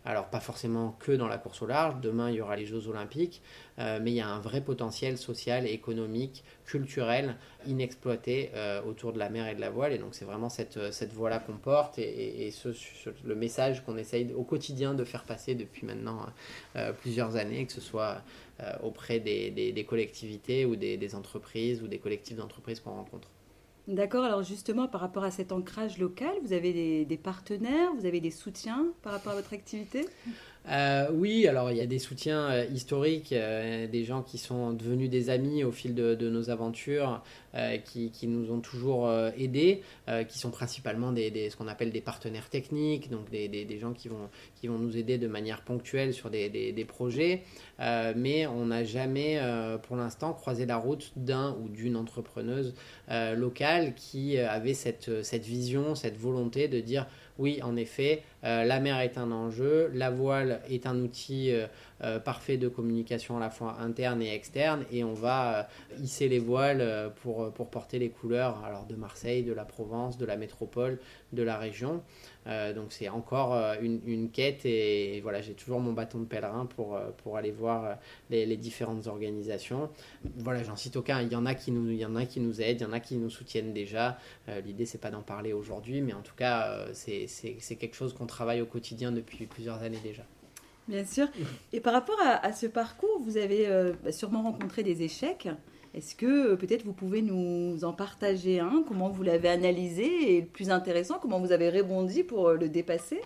Alors 0.07 0.27
pas 0.27 0.39
forcément 0.39 0.95
que 0.99 1.11
dans 1.11 1.27
la 1.27 1.39
course 1.39 1.63
au 1.63 1.65
large, 1.65 1.99
demain 1.99 2.29
il 2.29 2.35
y 2.35 2.41
aura 2.41 2.55
les 2.55 2.67
Jeux 2.67 2.87
olympiques, 2.87 3.41
euh, 3.79 3.99
mais 4.01 4.11
il 4.11 4.15
y 4.15 4.21
a 4.21 4.27
un 4.27 4.39
vrai 4.39 4.61
potentiel 4.61 5.17
social, 5.17 5.65
économique, 5.65 6.43
culturel, 6.63 7.37
inexploité 7.65 8.51
euh, 8.53 8.83
autour 8.83 9.13
de 9.13 9.19
la 9.19 9.29
mer 9.29 9.47
et 9.47 9.55
de 9.55 9.61
la 9.61 9.71
voile. 9.71 9.93
Et 9.93 9.97
donc 9.97 10.13
c'est 10.13 10.25
vraiment 10.25 10.49
cette, 10.49 10.77
euh, 10.77 10.91
voie-là 11.11 11.39
qu'on 11.39 11.57
porte 11.57 11.97
et, 11.97 12.53
le 13.23 13.35
message 13.35 13.83
qu'on 13.83 13.97
essaye 13.97 14.31
au 14.33 14.43
quotidien 14.43 14.93
de 14.93 15.03
faire 15.03 15.23
passer 15.23 15.55
depuis 15.55 15.85
maintenant 15.85 16.27
plusieurs 17.01 17.35
années, 17.35 17.65
que 17.65 17.73
ce 17.73 17.81
soit 17.81 18.21
auprès 18.83 19.19
des, 19.19 19.85
collectivités 19.87 20.65
ou 20.65 20.75
des 20.75 21.15
entreprises 21.15 21.81
ou 21.81 21.87
des 21.87 21.97
collectifs 21.99 22.37
d'entreprises 22.37 22.79
qu'on 22.79 22.91
rencontre. 22.91 23.29
D'accord, 23.87 24.23
alors 24.23 24.41
justement 24.41 24.87
par 24.87 25.01
rapport 25.01 25.23
à 25.23 25.29
cet 25.29 25.51
ancrage 25.51 25.99
local, 25.99 26.33
vous 26.43 26.53
avez 26.53 27.05
des, 27.05 27.17
partenaires, 27.17 27.93
vous 27.99 28.07
avez 28.07 28.19
des 28.19 28.31
soutiens 28.31 28.87
par 29.03 29.13
rapport 29.13 29.33
à 29.33 29.35
votre 29.35 29.53
activité? 29.53 30.07
Euh, 30.67 31.07
oui, 31.13 31.47
alors 31.47 31.69
il 31.69 31.77
y 31.77 31.81
a 31.81 31.85
des 31.85 31.99
soutiens 31.99 32.49
euh, 32.49 32.65
historiques, 32.65 33.31
euh, 33.31 33.85
des 33.85 34.03
gens 34.03 34.23
qui 34.23 34.39
sont 34.39 34.73
devenus 34.73 35.11
des 35.11 35.29
amis 35.29 35.63
au 35.63 35.71
fil 35.71 35.93
de, 35.93 36.15
nos 36.15 36.49
aventures, 36.49 37.21
qui, 37.85 38.27
nous 38.27 38.51
ont 38.51 38.59
toujours 38.59 39.11
aidés, 39.37 39.81
qui 40.27 40.39
sont 40.39 40.51
principalement 40.51 41.11
des, 41.11 41.49
ce 41.49 41.55
qu'on 41.55 41.67
appelle 41.67 41.91
des 41.91 42.01
partenaires 42.01 42.49
techniques, 42.49 43.09
donc 43.09 43.29
des, 43.29 43.79
gens 43.79 43.93
qui 43.93 44.07
vont, 44.07 44.29
qui 44.55 44.67
vont 44.67 44.77
nous 44.77 44.97
aider 44.97 45.17
de 45.17 45.27
manière 45.27 45.61
ponctuelle 45.61 46.13
sur 46.13 46.29
des, 46.29 46.85
projets, 46.87 47.43
mais 47.79 48.47
on 48.47 48.67
n'a 48.67 48.83
jamais 48.83 49.39
pour 49.83 49.95
l'instant 49.95 50.33
croisé 50.33 50.65
la 50.65 50.77
route 50.77 51.11
d'un 51.15 51.55
ou 51.61 51.69
d'une 51.69 51.95
entrepreneuse 51.95 52.73
locale 53.09 53.93
qui 53.95 54.37
avait 54.37 54.73
cette, 54.73 55.23
cette 55.23 55.45
vision, 55.45 55.95
cette 55.95 56.17
volonté 56.17 56.67
de 56.67 56.79
dire 56.79 57.07
oui, 57.37 57.59
en 57.61 57.75
effet, 57.75 58.23
euh, 58.45 58.63
la 58.63 58.79
mer 58.79 58.99
est 58.99 59.17
un 59.17 59.31
enjeu, 59.31 59.91
la 59.93 60.09
voile 60.09 60.61
est 60.69 60.85
un 60.85 60.99
outil 61.01 61.51
euh, 61.51 61.67
euh, 62.01 62.19
parfait 62.19 62.55
de 62.55 62.69
communication 62.69 63.35
à 63.35 63.39
la 63.41 63.49
fois 63.49 63.77
interne 63.81 64.21
et 64.21 64.33
externe, 64.33 64.85
et 64.91 65.03
on 65.03 65.13
va 65.13 65.67
hisser 66.01 66.29
les 66.29 66.39
voiles 66.39 67.11
pour, 67.21 67.44
pour 67.53 67.69
porter 67.69 67.99
les 67.99 68.09
couleurs 68.09 68.63
alors 68.63 68.85
de 68.85 68.95
Marseille, 68.95 69.43
de 69.43 69.53
la 69.53 69.65
Provence, 69.65 70.17
de 70.17 70.25
la 70.25 70.37
métropole, 70.37 70.99
de 71.33 71.43
la 71.43 71.57
région. 71.57 72.01
donc 72.45 72.91
c'est 72.91 73.09
encore 73.09 73.53
une, 73.81 74.29
quête, 74.31 74.65
et, 74.65 75.19
voilà, 75.21 75.41
j'ai 75.41 75.53
toujours 75.53 75.79
mon 75.79 75.93
bâton 75.93 76.19
de 76.19 76.25
pèlerin 76.25 76.65
pour, 76.65 76.99
pour 77.17 77.37
aller 77.37 77.51
voir 77.51 77.97
les, 78.29 78.57
différentes 78.57 79.07
organisations. 79.07 79.89
Voilà, 80.37 80.63
j'en 80.63 80.75
cite 80.75 80.95
aucun, 80.95 81.21
il 81.21 81.31
y, 81.31 81.35
en 81.35 81.45
a 81.45 81.55
qui 81.55 81.71
nous, 81.71 81.89
il 81.89 81.97
y 81.97 82.05
en 82.05 82.15
a 82.15 82.25
qui 82.25 82.39
nous 82.39 82.61
aident, 82.61 82.81
il 82.81 82.83
y 82.83 82.87
en 82.87 82.93
a 82.93 82.99
qui 82.99 83.15
nous 83.15 83.29
soutiennent 83.29 83.73
déjà. 83.73 84.17
L'idée, 84.65 84.85
c'est 84.85 85.01
pas 85.01 85.11
d'en 85.11 85.21
parler 85.21 85.53
aujourd'hui, 85.53 86.01
mais 86.01 86.13
en 86.13 86.21
tout 86.21 86.35
cas, 86.35 86.85
c'est 86.93 87.75
quelque 87.79 87.95
chose 87.95 88.13
qu'on 88.13 88.27
travaille 88.27 88.61
au 88.61 88.65
quotidien 88.67 89.11
depuis 89.11 89.45
plusieurs 89.45 89.83
années 89.83 90.01
déjà. 90.03 90.23
Bien 90.87 91.05
sûr. 91.05 91.27
Et 91.73 91.79
par 91.79 91.93
rapport 91.93 92.19
à, 92.21 92.53
ce 92.53 92.67
parcours, 92.67 93.19
vous 93.21 93.37
avez 93.37 93.67
euh, 93.67 93.93
bah, 94.03 94.11
sûrement 94.11 94.43
rencontré 94.43 94.83
des 94.83 95.01
échecs. 95.01 95.47
Est-ce 95.95 96.13
que 96.13 96.55
peut-être 96.55 96.83
vous 96.83 96.91
pouvez 96.91 97.21
nous 97.21 97.85
en 97.85 97.93
partager 97.93 98.59
un? 98.59 98.83
Comment 98.85 99.07
vous 99.07 99.23
l'avez 99.23 99.47
analysé? 99.47 100.35
Et 100.35 100.41
le 100.41 100.47
plus 100.47 100.69
intéressant, 100.69 101.19
comment 101.21 101.39
vous 101.39 101.53
avez 101.53 101.69
rebondi 101.69 102.23
pour 102.23 102.51
le 102.51 102.67
dépasser? 102.67 103.21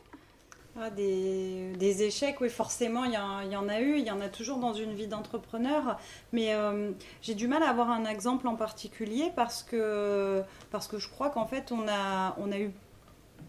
Ah, 0.79 0.91
des, 0.91 2.03
échecs, 2.03 2.39
oui, 2.39 2.49
forcément, 2.49 3.03
il 3.03 3.11
y, 3.11 3.17
en 3.17 3.67
a 3.67 3.81
eu, 3.81 3.97
il 3.97 4.05
y 4.05 4.11
en 4.11 4.21
a 4.21 4.29
toujours 4.29 4.59
dans 4.59 4.73
une 4.73 4.93
vie 4.93 5.07
d'entrepreneur, 5.07 5.97
mais 6.31 6.53
euh, 6.53 6.91
j'ai 7.21 7.33
du 7.33 7.47
mal 7.47 7.63
à 7.63 7.69
avoir 7.69 7.89
un 7.89 8.05
exemple 8.05 8.47
en 8.47 8.55
particulier 8.55 9.31
parce 9.35 9.63
que, 9.63 10.41
parce 10.71 10.87
que 10.87 10.99
je 10.99 11.09
crois 11.09 11.31
qu'en 11.31 11.47
fait, 11.47 11.71
on 11.71 11.85
a, 11.89 12.35
on 12.37 12.51
a 12.51 12.59
eu 12.59 12.71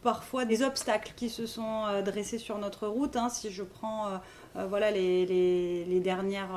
parfois 0.02 0.44
des 0.44 0.62
obstacles 0.62 1.12
qui 1.16 1.28
se 1.28 1.46
sont 1.46 1.84
euh, 1.86 2.02
dressés 2.02 2.38
sur 2.38 2.58
notre 2.58 2.86
route. 2.86 3.16
Hein. 3.16 3.28
Si 3.28 3.50
je 3.50 3.62
prends 3.62 4.08
euh, 4.08 4.10
euh, 4.12 4.18
voilà, 4.54 4.90
les, 4.90 5.26
les, 5.26 6.00
dernières 6.00 6.50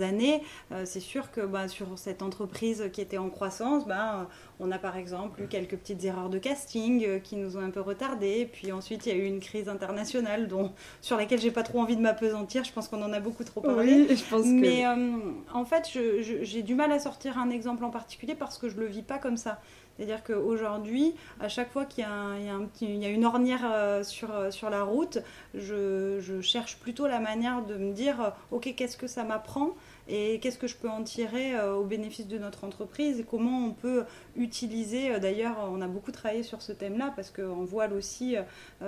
années, 0.00 0.42
c'est 0.84 1.00
sûr 1.00 1.30
que 1.30 1.40
bah, 1.40 1.68
sur 1.68 1.98
cette 1.98 2.22
entreprise 2.22 2.90
qui 2.92 3.00
était 3.00 3.18
en 3.18 3.28
croissance, 3.28 3.86
bah, 3.86 4.28
on 4.60 4.70
a 4.70 4.78
par 4.78 4.96
exemple 4.96 5.42
eu 5.42 5.46
quelques 5.46 5.76
petites 5.76 6.04
erreurs 6.04 6.30
de 6.30 6.38
casting 6.38 7.20
qui 7.22 7.36
nous 7.36 7.56
ont 7.56 7.60
un 7.60 7.70
peu 7.70 7.80
retardés. 7.80 8.48
Puis 8.52 8.72
ensuite, 8.72 9.06
il 9.06 9.08
y 9.10 9.12
a 9.12 9.18
eu 9.18 9.26
une 9.26 9.40
crise 9.40 9.68
internationale 9.68 10.48
dont, 10.48 10.72
sur 11.00 11.16
laquelle 11.16 11.40
j'ai 11.40 11.50
pas 11.50 11.62
trop 11.62 11.80
envie 11.80 11.96
de 11.96 12.02
m'apesantir. 12.02 12.64
Je 12.64 12.72
pense 12.72 12.88
qu'on 12.88 13.02
en 13.02 13.12
a 13.12 13.20
beaucoup 13.20 13.44
trop 13.44 13.60
parlé. 13.60 14.06
je 14.14 14.24
pense 14.24 14.46
Mais 14.46 14.84
en 14.86 15.64
fait, 15.64 15.90
j'ai 16.42 16.62
du 16.62 16.74
mal 16.74 16.92
à 16.92 16.98
sortir 16.98 17.38
un 17.38 17.50
exemple 17.50 17.84
en 17.84 17.90
particulier 17.90 18.34
parce 18.34 18.58
que 18.58 18.68
je 18.68 18.76
le 18.76 18.86
vis 18.86 19.02
pas 19.02 19.18
comme 19.18 19.36
ça. 19.36 19.60
C'est-à-dire 19.96 20.24
qu'aujourd'hui, 20.24 21.14
à 21.40 21.48
chaque 21.48 21.70
fois 21.70 21.84
qu'il 21.84 22.02
y, 22.02 22.06
a 22.06 23.08
une 23.08 23.24
ornière 23.24 23.64
euh, 23.64 24.02
euh, 24.24 24.50
sur, 24.50 24.70
la 24.70 24.82
route, 24.82 25.18
je, 25.54 26.40
cherche 26.42 26.78
plutôt 26.78 27.06
la 27.06 27.20
manière 27.20 27.64
de 27.64 27.76
me 27.76 27.92
dire, 27.92 28.20
euh, 28.20 28.30
OK, 28.50 28.74
qu'est-ce 28.76 28.96
que 28.96 29.06
ça 29.06 29.22
m'apprend 29.24 29.70
et 30.08 30.40
qu'est-ce 30.40 30.58
que 30.58 30.66
je 30.66 30.76
peux 30.76 30.90
en 30.90 31.02
tirer 31.02 31.58
au 31.70 31.84
bénéfice 31.84 32.26
de 32.26 32.36
notre 32.36 32.64
entreprise 32.64 33.20
et 33.20 33.24
comment 33.24 33.66
on 33.66 33.70
peut 33.70 34.04
utiliser, 34.36 35.18
d'ailleurs 35.18 35.56
on 35.72 35.80
a 35.80 35.88
beaucoup 35.88 36.12
travaillé 36.12 36.42
sur 36.42 36.60
ce 36.60 36.72
thème-là 36.72 37.14
parce 37.16 37.30
qu'en 37.30 37.64
voile 37.64 37.94
aussi 37.94 38.36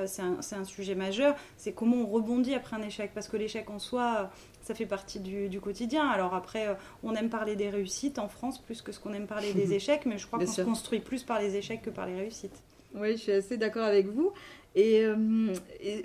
c'est 0.05 0.21
un, 0.21 0.37
un, 0.53 0.65
sujet 0.65 0.95
majeur, 0.95 1.35
c'est 1.57 1.73
comment 1.73 1.97
on 1.97 2.07
rebondit 2.07 2.55
après 2.55 2.77
un 2.77 2.83
échec. 2.83 3.13
Parce 3.15 3.29
que 3.29 3.39
l'échec 3.39 3.71
en 3.71 3.79
soi 3.79 4.31
ça 4.67 4.75
fait 4.75 4.87
partie 4.87 5.21
du, 5.21 5.61
quotidien. 5.61 6.07
Alors 6.09 6.35
après, 6.35 6.67
euh, 6.67 6.75
on 7.05 7.15
aime 7.15 7.31
parler 7.31 7.55
des 7.55 7.71
réussites 7.71 8.19
en 8.19 8.29
France 8.29 8.59
plus 8.59 8.83
que 8.83 8.91
ce 8.91 8.99
qu'on 8.99 9.13
aime 9.15 9.29
parler 9.29 9.53
des 9.53 9.73
échecs, 9.75 10.07
mais 10.07 10.19
je 10.19 10.27
crois 10.27 10.41
qu'on 10.41 10.47
se 10.47 10.63
construit 10.63 10.99
plus 10.99 11.23
par 11.23 11.41
les 11.41 11.55
échecs 11.57 11.83
que 11.83 11.91
par 11.91 12.07
les 12.07 12.17
réussites. 12.17 12.63
Oui, 12.95 13.13
je 13.13 13.23
suis 13.23 13.33
assez 13.33 13.57
d'accord 13.57 13.85
avec 13.85 14.09
vous. 14.09 14.33
Et, 14.75 15.05
euh, 15.05 15.53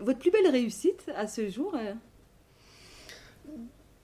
votre 0.01 0.19
plus 0.19 0.31
belle 0.31 0.47
réussite 0.47 1.11
à 1.15 1.27
ce 1.27 1.49
jour 1.49 1.75
euh 1.75 1.93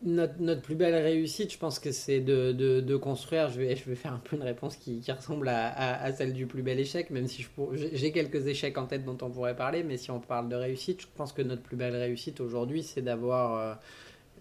notre, 0.03 0.61
plus 0.61 0.75
belle 0.75 0.93
réussite, 0.93 1.51
je 1.51 1.57
pense 1.57 1.79
que 1.79 1.91
c'est 1.91 2.19
de, 2.19 2.97
construire. 2.97 3.49
Je 3.49 3.59
vais, 3.59 3.75
je 3.75 3.83
vais 3.89 3.95
faire 3.95 4.13
un 4.13 4.21
peu 4.23 4.35
une 4.35 4.43
réponse 4.43 4.75
qui, 4.75 5.01
ressemble 5.11 5.49
à, 5.49 6.11
celle 6.13 6.33
du 6.33 6.45
plus 6.45 6.61
bel 6.61 6.79
échec, 6.79 7.09
même 7.09 7.27
si 7.27 7.47
j'ai 7.93 8.11
quelques 8.11 8.45
échecs 8.45 8.77
en 8.77 8.85
tête 8.85 9.03
dont 9.05 9.17
on 9.23 9.31
pourrait 9.31 9.55
parler. 9.55 9.83
Mais 9.83 9.97
si 9.97 10.11
on 10.11 10.19
parle 10.19 10.49
de 10.49 10.55
réussite, 10.55 11.01
je 11.01 11.07
pense 11.15 11.33
que 11.33 11.41
notre 11.41 11.63
plus 11.63 11.77
belle 11.77 11.95
réussite 11.95 12.41
aujourd'hui, 12.41 12.83
c'est 12.83 13.01
d'avoir 13.01 13.79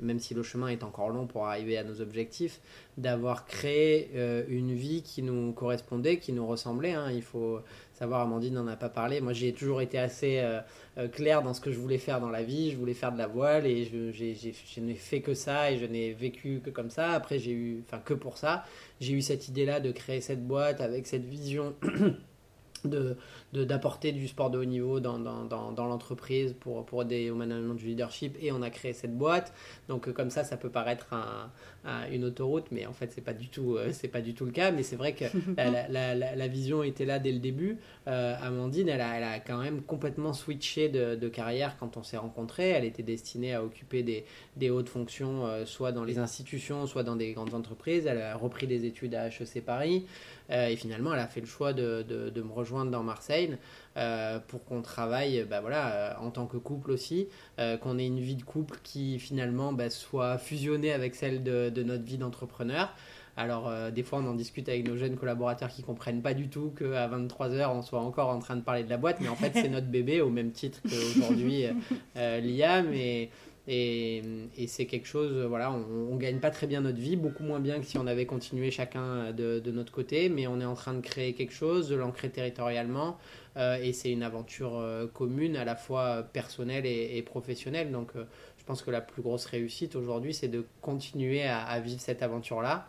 même 0.01 0.19
si 0.19 0.35
le 0.35 0.43
chemin 0.43 0.69
est 0.69 0.83
encore 0.83 1.11
long 1.11 1.27
pour 1.27 1.47
arriver 1.47 1.79
à 1.79 1.85
nos 1.85 2.01
objectifs, 2.01 2.61
d'avoir 2.99 3.47
créé 3.47 4.11
euh, 4.15 4.45
une 4.49 4.73
vie 4.73 5.03
qui 5.03 5.23
nous 5.23 5.53
correspondait, 5.53 6.19
qui 6.19 6.33
nous 6.33 6.47
ressemblait. 6.47 6.93
Hein. 6.93 7.11
Il 7.13 7.23
faut 7.23 7.61
savoir, 7.95 8.21
Amandine 8.21 8.55
n'en 8.55 8.67
a 8.67 8.77
pas 8.77 8.89
parlé, 8.89 9.21
moi 9.21 9.33
j'ai 9.33 9.53
toujours 9.53 9.81
été 9.81 9.99
assez 9.99 10.39
euh, 10.39 10.61
euh, 10.99 11.09
clair 11.09 11.43
dans 11.43 11.55
ce 11.55 11.61
que 11.61 11.71
je 11.71 11.79
voulais 11.79 11.99
faire 11.99 12.21
dans 12.21 12.31
la 12.31 12.43
vie, 12.43 12.71
je 12.71 12.77
voulais 12.77 12.95
faire 12.95 13.13
de 13.13 13.19
la 13.19 13.27
voile 13.27 13.67
et 13.67 13.85
je, 13.85 14.13
je 14.13 14.81
n'ai 14.81 14.95
fait 14.95 15.21
que 15.21 15.35
ça 15.35 15.71
et 15.71 15.79
je 15.79 15.87
n'ai 15.87 16.13
vécu 16.13 16.61
que 16.65 16.71
comme 16.71 16.91
ça. 16.91 17.11
Après 17.11 17.39
j'ai 17.39 17.53
eu, 17.53 17.83
enfin 17.87 18.01
que 18.05 18.15
pour 18.15 18.39
ça, 18.39 18.65
j'ai 19.01 19.13
eu 19.13 19.23
cette 19.23 19.49
idée-là 19.49 19.81
de 19.81 19.93
créer 19.93 20.21
cette 20.21 20.47
boîte 20.47 20.81
avec 20.81 21.07
cette 21.07 21.25
vision. 21.25 21.75
de 22.85 23.17
d'apporter 23.53 24.13
du 24.13 24.29
sport 24.29 24.51
de 24.51 24.59
haut 24.59 24.65
niveau 24.65 25.01
dans, 25.01 25.19
dans, 25.19 25.45
dans, 25.45 25.87
l'entreprise 25.87 26.55
pour, 26.59 26.85
pour 26.85 27.03
aider 27.03 27.31
au 27.31 27.35
management 27.35 27.75
du 27.75 27.87
leadership 27.87 28.37
et 28.41 28.53
on 28.53 28.61
a 28.61 28.71
créé 28.71 28.93
cette 28.93 29.17
boîte. 29.17 29.55
Donc 29.89 30.09
euh, 30.09 30.13
comme 30.13 30.31
ça 30.31 30.45
ça 30.45 30.57
peut 30.57 30.69
paraître 30.69 31.15
un, 31.15 31.51
une 32.11 32.25
autoroute 32.25 32.67
mais 32.71 32.85
en 32.87 32.93
fait 32.93 33.13
c'est 33.13 33.23
pas 33.23 33.33
du 33.33 33.49
tout 33.49 33.77
euh, 33.77 33.91
c'est 33.93 34.09
pas 34.09 34.21
du 34.21 34.35
tout 34.35 34.45
le 34.45 34.51
cas. 34.51 34.73
Mais 34.73 34.83
c'est 34.83 34.97
vrai 34.97 35.15
que 35.15 35.25
la, 35.57 35.89
la, 35.89 36.37
la, 36.37 36.49
vision 36.49 36.83
était 36.83 37.07
là 37.07 37.19
dès 37.19 37.33
le 37.33 37.39
début. 37.39 37.79
Euh, 38.09 38.35
Amandine 38.43 38.89
elle 38.89 39.01
a, 39.01 39.17
elle 39.17 39.25
a 39.25 39.41
quand 39.41 39.59
même 39.59 39.81
complètement 39.83 40.33
switché 40.33 40.89
de, 40.89 41.15
de 41.15 41.29
carrière 41.29 41.77
quand 41.79 41.97
on 41.97 42.03
s'est 42.03 42.19
rencontrés. 42.19 42.71
Elle 42.71 42.85
était 42.85 43.03
destinée 43.03 43.55
à 43.55 43.65
occuper 43.65 44.03
des, 44.03 44.25
des 44.57 44.71
hautes 44.71 44.89
fonctions 44.89 45.45
soit 45.65 45.93
dans 45.93 46.05
les 46.05 46.19
institutions 46.19 46.87
soit 46.87 47.05
dans 47.05 47.17
des 47.17 47.33
grandes 47.33 47.55
entreprises. 47.55 48.07
Elle 48.07 48.21
a 48.21 48.37
repris 48.37 48.67
des 48.67 48.85
études 48.85 49.15
à 49.15 49.29
HEC 49.29 49.65
Paris 49.65 50.05
euh, 50.51 50.69
et 50.69 50.77
finalement, 50.77 51.13
elle 51.13 51.21
a 51.21 51.27
fait 51.27 51.41
le 51.41 51.47
choix 51.47 51.73
de, 51.73 52.03
de, 52.03 52.43
me 52.43 52.53
rejoindre 52.53 52.91
dans 52.91 53.03
Marseille 53.03 53.57
euh, 53.97 54.39
pour 54.47 54.65
qu'on 54.65 54.83
travaille 54.83 55.45
bah, 55.45 55.61
voilà, 55.61 55.93
euh, 55.93 56.13
en 56.21 56.31
tant 56.31 56.47
que 56.47 56.57
couple 56.57 56.91
aussi, 56.91 57.29
qu'on 57.83 57.99
ait 57.99 58.07
une 58.07 58.21
vie 58.21 58.37
de 58.37 58.43
couple 58.43 58.79
qui 58.83 59.19
finalement 59.19 59.73
bah, 59.73 59.91
soit 59.91 60.39
fusionnée 60.39 60.93
avec 60.93 61.15
celle 61.15 61.43
de, 61.43 61.71
de 61.71 61.83
notre 61.83 62.05
vie 62.05 62.19
d'entrepreneur. 62.19 62.93
Alors, 63.39 63.71
des 63.93 64.03
fois, 64.03 64.21
on 64.21 64.27
en 64.29 64.35
discute 64.35 64.67
avec 64.71 64.89
nos 64.89 64.97
jeunes 64.97 65.17
collaborateurs 65.17 65.69
qui 65.69 65.83
comprennent 65.83 66.23
pas 66.23 66.33
du 66.33 66.49
tout 66.49 66.71
qu'à 66.71 67.07
23h, 67.07 67.69
on 67.69 67.83
soit 67.83 68.01
encore 68.01 68.31
en 68.31 68.39
train 68.39 68.57
de 68.57 68.63
parler 68.63 68.83
de 68.83 68.89
la 68.89 68.97
boîte, 68.97 69.19
mais 69.21 69.29
en 69.29 69.37
fait, 69.37 69.53
c'est 69.53 69.69
notre 69.69 69.89
bébé 69.89 70.23
au 70.23 70.31
même 70.31 70.53
titre 70.53 70.81
qu'aujourd'hui 70.83 71.67
Liam. 72.15 72.87
Et, 73.69 74.23
c'est 74.69 74.87
quelque 74.87 75.07
chose, 75.07 75.33
voilà, 75.49 75.73
on, 75.73 76.15
ne 76.15 76.19
gagne 76.19 76.39
pas 76.39 76.51
très 76.51 76.67
bien 76.67 76.81
notre 76.81 76.99
vie, 76.99 77.17
beaucoup 77.17 77.43
moins 77.43 77.61
bien 77.61 77.81
que 77.81 77.87
si 77.87 77.99
on 77.99 78.07
avait 78.07 78.27
continué 78.27 78.71
chacun 78.71 79.33
de, 79.33 79.71
notre 79.71 79.93
côté, 79.93 80.29
mais 80.29 80.47
on 80.47 80.61
est 80.61 80.65
en 80.65 80.75
train 80.75 80.95
de 80.95 81.01
créer 81.01 81.33
quelque 81.33 81.53
chose, 81.53 81.89
de 81.89 81.97
l'ancrer 81.97 82.31
territorialement, 82.31 83.19
euh, 83.57 83.79
et 83.83 83.93
c'est 83.93 84.13
une 84.13 84.23
aventure 84.23 84.79
euh, 84.79 85.07
commune, 85.07 85.57
à 85.57 85.65
la 85.65 85.77
fois 85.77 86.23
personnelle 86.23 86.87
et, 86.87 87.23
professionnelle. 87.23 87.91
Donc, 87.91 88.11
euh, 88.15 88.25
je 88.59 88.65
pense 88.65 88.83
que 88.83 88.91
la 88.91 89.01
plus 89.01 89.23
grosse 89.23 89.47
réussite 89.47 89.97
aujourd'hui, 89.97 90.35
c'est 90.35 90.49
de 90.49 90.65
continuer 90.81 91.45
à, 91.45 91.79
vivre 91.81 92.01
cette 92.01 92.23
aventure-là. 92.23 92.87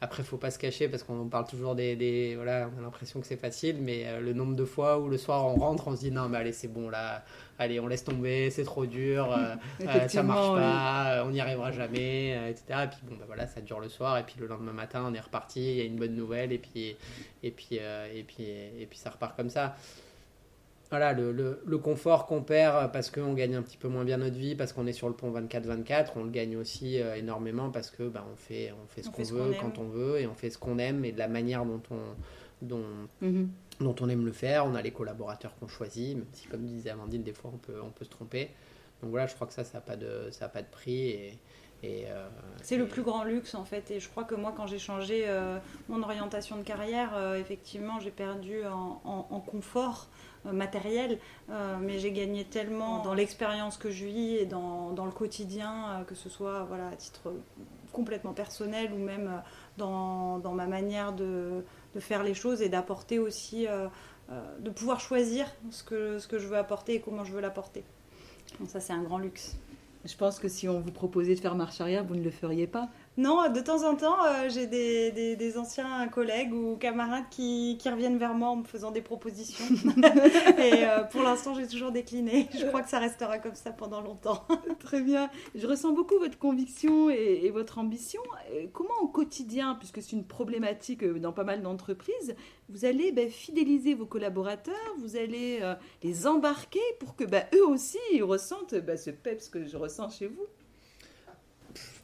Après, 0.00 0.22
faut 0.22 0.36
pas 0.36 0.50
se 0.50 0.58
cacher 0.58 0.88
parce 0.88 1.02
qu'on 1.02 1.26
parle 1.28 1.46
toujours 1.46 1.74
des, 1.74 1.96
des, 1.96 2.36
voilà, 2.36 2.68
on 2.74 2.78
a 2.78 2.82
l'impression 2.82 3.20
que 3.20 3.26
c'est 3.26 3.36
facile, 3.38 3.78
mais 3.80 4.20
le 4.20 4.32
nombre 4.34 4.54
de 4.54 4.64
fois 4.64 4.98
où 4.98 5.08
le 5.08 5.16
soir 5.16 5.46
on 5.46 5.54
rentre, 5.54 5.88
on 5.88 5.96
se 5.96 6.00
dit 6.00 6.10
non, 6.10 6.28
mais 6.28 6.38
allez, 6.38 6.52
c'est 6.52 6.68
bon 6.68 6.90
là 6.90 7.24
allez, 7.58 7.80
on 7.80 7.86
laisse 7.86 8.04
tomber, 8.04 8.50
c'est 8.50 8.64
trop 8.64 8.86
dur, 8.86 9.32
euh, 9.32 9.54
euh, 9.82 10.08
ça 10.08 10.22
marche 10.22 10.54
pas, 10.54 11.24
on 11.24 11.30
n'y 11.30 11.40
arrivera 11.40 11.72
jamais, 11.72 12.36
euh, 12.36 12.50
etc. 12.50 12.80
Et 12.84 12.88
puis 12.88 12.98
bon, 13.04 13.16
bah 13.16 13.24
voilà, 13.26 13.46
ça 13.46 13.60
dure 13.60 13.80
le 13.80 13.88
soir, 13.88 14.18
et 14.18 14.22
puis 14.22 14.36
le 14.38 14.46
lendemain 14.46 14.72
matin, 14.72 15.04
on 15.06 15.14
est 15.14 15.20
reparti, 15.20 15.60
il 15.60 15.76
y 15.76 15.80
a 15.80 15.84
une 15.84 15.96
bonne 15.96 16.14
nouvelle, 16.14 16.52
et 16.52 16.58
puis, 16.58 16.96
et 17.42 17.50
puis, 17.50 17.76
et 17.76 18.24
puis, 18.26 18.44
et 18.44 18.86
puis 18.88 18.98
ça 18.98 19.10
repart 19.10 19.36
comme 19.36 19.50
ça. 19.50 19.76
Voilà, 20.90 21.12
le, 21.12 21.32
le, 21.32 21.78
confort 21.78 22.26
qu'on 22.26 22.42
perd 22.42 22.92
parce 22.92 23.10
qu'on 23.10 23.34
gagne 23.34 23.56
un 23.56 23.62
petit 23.62 23.76
peu 23.76 23.88
moins 23.88 24.04
bien 24.04 24.18
notre 24.18 24.36
vie, 24.36 24.54
parce 24.54 24.72
qu'on 24.72 24.86
est 24.86 24.92
sur 24.92 25.08
le 25.08 25.14
pont 25.14 25.32
24-24, 25.32 26.12
on 26.14 26.24
le 26.24 26.30
gagne 26.30 26.56
aussi 26.56 26.96
énormément 26.96 27.70
parce 27.70 27.90
que 27.90 28.04
bah, 28.04 28.24
on 28.32 28.36
fait, 28.36 28.72
on 28.72 28.86
fait 28.86 29.02
ce 29.02 29.10
qu'on 29.10 29.22
veut 29.22 29.54
quand 29.60 29.78
on 29.78 29.88
veut 29.88 30.20
et 30.20 30.26
on 30.28 30.34
fait 30.34 30.50
ce 30.50 30.58
qu'on 30.58 30.78
aime 30.78 31.04
et 31.04 31.10
de 31.10 31.18
la 31.18 31.26
manière 31.26 31.64
dont 31.64 31.82
on, 31.90 31.98
dont, 32.62 32.84
mhm. 33.20 33.50
dont 33.80 33.94
on 34.00 34.08
aime 34.08 34.24
le 34.24 34.32
faire. 34.32 34.66
On 34.66 34.74
a 34.74 34.82
les 34.82 34.90
collaborateurs 34.90 35.54
qu'on 35.58 35.68
choisit, 35.68 36.16
même 36.16 36.26
si, 36.32 36.46
comme 36.46 36.64
disait 36.64 36.90
Amandine, 36.90 37.22
des 37.22 37.32
fois 37.32 37.50
on 37.54 37.58
peut, 37.58 37.80
on 37.82 37.90
peut 37.90 38.04
se 38.04 38.10
tromper. 38.10 38.50
Donc 39.02 39.10
voilà, 39.10 39.26
je 39.26 39.34
crois 39.34 39.46
que 39.46 39.52
ça, 39.52 39.64
ça 39.64 39.78
n'a 39.78 39.82
pas, 39.82 39.96
de, 39.96 40.28
ça 40.30 40.48
pas 40.48 40.62
de 40.62 40.68
prix. 40.70 41.08
Et 41.08 41.38
euh, 41.84 42.28
c'est 42.62 42.76
le 42.76 42.86
plus 42.86 43.02
grand 43.02 43.24
luxe 43.24 43.54
en 43.54 43.64
fait. 43.64 43.90
Et 43.90 44.00
je 44.00 44.08
crois 44.08 44.24
que 44.24 44.34
moi, 44.34 44.52
quand 44.56 44.66
j'ai 44.66 44.78
changé 44.78 45.24
euh, 45.26 45.58
mon 45.88 46.02
orientation 46.02 46.56
de 46.56 46.62
carrière, 46.62 47.12
euh, 47.14 47.36
effectivement, 47.36 48.00
j'ai 48.00 48.10
perdu 48.10 48.64
en, 48.66 49.00
en, 49.04 49.40
confort 49.40 50.08
matériel, 50.44 51.18
mais 51.80 51.98
j'ai 51.98 52.12
gagné 52.12 52.44
tellement 52.44 53.02
dans 53.02 53.14
l'expérience 53.14 53.76
que 53.76 53.90
je 53.90 54.04
vis 54.04 54.36
et 54.36 54.46
dans, 54.46 54.92
dans 54.92 55.04
le 55.04 55.10
quotidien, 55.10 56.04
que 56.06 56.14
ce 56.14 56.28
soit 56.28 56.62
voilà, 56.64 56.88
à 56.88 56.96
titre 56.96 57.32
complètement 57.92 58.32
personnel 58.32 58.92
ou 58.92 58.98
même 58.98 59.42
dans, 59.76 60.38
dans 60.38 60.52
ma 60.52 60.66
manière 60.66 61.12
de, 61.12 61.64
de 61.94 62.00
faire 62.00 62.22
les 62.22 62.34
choses 62.34 62.62
et 62.62 62.68
d'apporter 62.68 63.18
aussi, 63.18 63.66
de 64.60 64.70
pouvoir 64.70 65.00
choisir 65.00 65.48
ce 65.70 65.82
que, 65.82 66.20
ce 66.20 66.28
que 66.28 66.38
je 66.38 66.46
veux 66.46 66.58
apporter 66.58 66.94
et 66.94 67.00
comment 67.00 67.24
je 67.24 67.32
veux 67.32 67.40
l'apporter. 67.40 67.82
Donc 68.60 68.68
ça, 68.68 68.78
c'est 68.78 68.92
un 68.92 69.02
grand 69.02 69.18
luxe. 69.18 69.56
Je 70.06 70.16
pense 70.16 70.38
que 70.38 70.48
si 70.48 70.68
on 70.68 70.80
vous 70.80 70.92
proposait 70.92 71.34
de 71.34 71.40
faire 71.40 71.56
marche 71.56 71.80
arrière, 71.80 72.04
vous 72.04 72.14
ne 72.14 72.22
le 72.22 72.30
feriez 72.30 72.66
pas. 72.66 72.88
Non, 73.18 73.50
de 73.50 73.60
temps 73.60 73.88
en 73.88 73.96
temps, 73.96 74.22
euh, 74.26 74.50
j'ai 74.50 74.66
des, 74.66 75.36
des, 75.36 75.58
anciens 75.58 76.06
collègues 76.08 76.52
ou 76.52 76.76
camarades 76.76 77.24
qui, 77.30 77.78
qui, 77.80 77.88
reviennent 77.88 78.18
vers 78.18 78.34
moi 78.34 78.50
en 78.50 78.56
me 78.56 78.64
faisant 78.64 78.90
des 78.90 79.00
propositions. 79.00 79.64
et 80.58 80.84
euh, 80.84 81.02
pour 81.04 81.22
l'instant, 81.22 81.54
j'ai 81.54 81.66
toujours 81.66 81.92
décliné. 81.92 82.46
Je 82.52 82.66
crois 82.66 82.82
que 82.82 82.90
ça 82.90 82.98
restera 82.98 83.38
comme 83.38 83.54
ça 83.54 83.70
pendant 83.70 84.02
longtemps. 84.02 84.44
Très 84.80 85.00
bien. 85.00 85.30
Je 85.54 85.66
ressens 85.66 85.92
beaucoup 85.92 86.18
votre 86.18 86.38
conviction 86.38 87.08
et, 87.08 87.50
votre 87.50 87.78
ambition. 87.78 88.20
Comment 88.74 89.00
au 89.00 89.08
quotidien, 89.08 89.76
puisque 89.76 90.02
c'est 90.02 90.12
une 90.12 90.26
problématique 90.26 91.02
euh, 91.02 91.18
dans 91.18 91.32
pas 91.32 91.44
mal 91.44 91.62
d'entreprises, 91.62 92.34
vous 92.68 92.84
allez 92.84 93.12
ben, 93.12 93.30
fidéliser 93.30 93.94
vos 93.94 94.04
collaborateurs, 94.04 94.74
vous 94.98 95.16
allez 95.16 95.60
les 96.02 96.26
embarquer 96.26 96.80
pour 97.00 97.16
que 97.16 97.24
ben, 97.24 97.44
eux 97.54 97.66
aussi 97.66 97.98
ils 98.12 98.24
ressentent 98.24 98.74
ben, 98.74 98.98
ce 98.98 99.10
peps 99.10 99.48
que 99.48 99.64
je 99.64 99.76
ressens 99.78 100.10
chez 100.10 100.26
vous? 100.26 100.46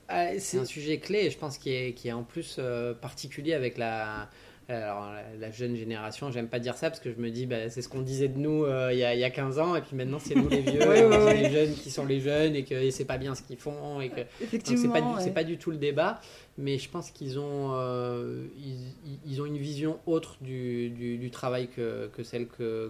Ah, 0.09 0.39
C'est 0.39 0.59
un 0.59 0.65
sujet 0.65 0.99
clé 0.99 1.31
je 1.31 1.39
pense 1.39 1.59
qu'il 1.59 1.73
est, 1.73 1.93
qui 1.95 2.09
est 2.09 2.13
en 2.13 2.25
plus 2.25 2.61
particulier 3.01 3.55
avec 3.55 3.79
la, 3.79 4.29
alors, 4.69 5.13
la, 5.39 5.51
jeune 5.51 5.77
génération, 5.77 6.31
j'aime 6.31 6.49
pas 6.49 6.59
dire 6.59 6.77
ça 6.77 6.89
parce 6.89 7.01
que 7.01 7.11
je 7.13 7.19
me 7.19 7.31
dis, 7.31 7.47
bah, 7.47 7.69
c'est 7.69 7.83
ce 7.83 7.89
qu'on 7.89 8.01
disait 8.01 8.29
de 8.29 8.39
nous 8.39 8.65
euh, 8.65 8.91
il, 8.93 8.99
y 8.99 9.05
a, 9.05 9.15
y, 9.15 9.25
a 9.25 9.31
15 9.31 9.59
ans, 9.59 9.75
et 9.75 9.81
puis 9.81 9.97
maintenant 9.97 10.19
c'est 10.21 10.35
nous 10.35 10.49
les 10.49 10.61
vieux, 10.61 10.81
les 11.33 11.51
jeunes 11.51 11.75
qui 11.75 11.91
sont 11.91 12.07
les 12.07 12.21
jeunes, 12.21 12.55
et 12.55 12.65
que 12.65 12.91
c'est 12.91 13.05
pas 13.05 13.19
bien 13.19 13.35
ce 13.35 13.43
qu'ils 13.43 13.59
font, 13.59 14.01
et 14.01 14.09
que 14.09 14.21
c'est 14.51 14.89
pas, 14.89 15.01
du, 15.01 15.31
pas 15.33 15.45
du 15.45 15.59
tout 15.59 15.71
le 15.71 15.79
débat. 15.79 16.21
Mais 16.59 16.77
je 16.77 16.89
pense 16.91 17.11
qu'ils 17.11 17.39
ont, 17.39 17.73
euh, 17.73 18.45
ils, 18.59 18.95
ils, 19.27 19.41
ont 19.41 19.47
une 19.47 19.57
vision 19.57 19.99
autre 20.05 20.37
du, 20.43 20.91
du, 20.91 21.17
du 21.17 21.31
travail 21.31 21.69
que, 21.69 22.09
que 22.09 22.23
celle 22.23 22.47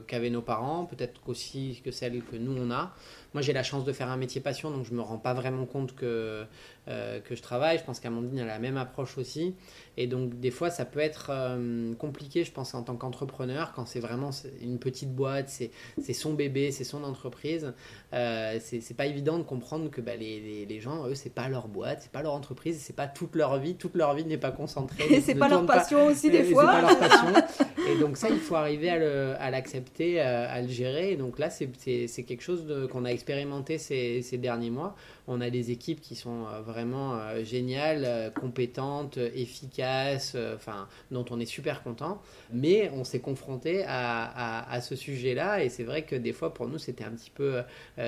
qu'avaient 0.09 0.31
nos 0.31 0.43
parents, 0.43 0.85
peut-être 0.85 1.21
aussi 1.29 1.81
que 1.85 1.93
celle 1.93 2.23
que 2.23 2.37
nous 2.37 2.57
on 2.61 2.73
a. 2.73 2.93
Moi, 3.35 3.43
j'ai 3.43 3.53
la 3.53 3.63
chance 3.63 3.85
de 3.85 3.93
faire 3.93 4.11
un 4.11 4.17
métier 4.17 4.41
passion, 4.41 4.71
donc 4.73 4.85
je 4.85 4.93
me 4.93 5.01
rends 5.01 5.19
pas 5.19 5.33
vraiment 5.33 5.65
compte 5.65 5.95
que, 5.95 6.45
euh, 6.89 7.21
que 7.21 7.37
je 7.37 7.43
travaille. 7.43 7.79
Je 7.79 7.85
pense 7.85 8.01
qu'Amandine 8.01 8.41
a 8.41 8.45
la 8.45 8.59
même 8.59 8.77
approche 8.77 9.17
aussi. 9.17 9.55
Et 9.97 10.09
donc, 10.09 10.41
des 10.41 10.51
fois, 10.51 10.69
ça 10.69 10.85
peut 10.85 10.99
être 10.99 11.29
euh, 11.31 11.95
compliqué, 11.95 12.43
je 12.43 12.51
pense, 12.51 12.75
en 12.75 12.83
tant 12.83 12.97
qu'entrepreneur, 12.97 13.73
quand 13.73 13.87
c'est 13.87 14.01
vraiment 14.01 14.31
une 14.61 14.81
petite 14.81 15.15
boîte, 15.15 15.49
c'est 15.49 16.13
son 16.13 16.35
bébé, 16.35 16.73
c'est 16.73 16.83
son 16.83 17.05
entreprise. 17.05 17.73
Euh, 18.15 18.59
c'est 18.61 18.97
pas 18.97 19.07
évident 19.07 19.39
de 19.39 19.45
comprendre 19.45 19.91
que 19.93 20.01
bah, 20.01 20.17
les, 20.17 20.41
les, 20.41 20.67
les, 20.67 20.81
gens, 20.81 21.07
eux, 21.07 21.15
c'est 21.15 21.33
pas 21.33 21.49
leur 21.49 21.69
boîte, 21.69 22.01
c'est 22.03 22.11
pas 22.11 22.23
leur 22.23 22.33
entreprise, 22.33 22.81
c'est 22.81 22.97
pas 22.97 23.07
toute 23.07 23.37
leur 23.37 23.59
vie. 23.59 23.77
Toute 23.77 23.95
leur 23.95 24.15
vie 24.15 24.25
n'est 24.25 24.37
pas 24.37 24.51
concentrée. 24.51 25.05
Et 25.11 25.21
c'est 25.21 25.37
pas 25.37 25.49
leur 25.49 25.65
passion 25.65 26.07
aussi, 26.07 26.31
des 26.31 26.43
fois. 26.53 26.65
Pas 26.65 26.81
leur 26.81 26.99
passion. 26.99 27.33
et 27.89 27.97
donc, 28.01 28.17
ça, 28.17 28.29
il 28.29 28.41
faut 28.41 28.57
arriver 28.57 28.91
à 28.91 29.51
l'accepter, 29.53 30.21
à, 30.21 30.51
à, 30.51 30.61
le 30.61 30.69
gérer. 30.69 31.13
Et 31.13 31.17
donc 31.17 31.39
là, 31.39 31.49
c'est 31.49 31.69
quelque 31.69 32.43
chose 32.43 32.89
qu'on 32.91 33.05
a 33.05 33.11
expérimenté 33.11 33.79
ces, 33.79 34.21
ces 34.23 34.39
derniers 34.39 34.71
mois. 34.71 34.97
On 35.29 35.41
a 35.41 35.51
des 35.51 35.71
équipes 35.71 36.01
qui 36.01 36.17
sont 36.17 36.47
euh, 36.47 36.61
vraiment 36.73 37.15
euh, 37.15 37.45
géniales, 37.45 38.05
euh, 38.05 38.31
compétentes, 38.31 39.19
efficaces, 39.19 40.37
enfin, 40.55 40.89
dont 41.11 41.25
on 41.31 41.39
est 41.39 41.47
super 41.47 41.83
content. 41.83 42.21
Mais 42.53 42.91
on 42.95 43.05
s'est 43.05 43.21
confronté 43.21 43.85
à, 43.87 44.71
à, 44.71 44.81
ce 44.81 44.97
sujet-là 44.97 45.63
et 45.63 45.69
c'est 45.69 45.85
vrai 45.85 46.03
que 46.03 46.17
des 46.17 46.33
fois 46.33 46.53
pour 46.53 46.67
nous 46.67 46.79
c'était 46.79 47.05
un 47.05 47.11
petit 47.11 47.31
peu 47.31 47.63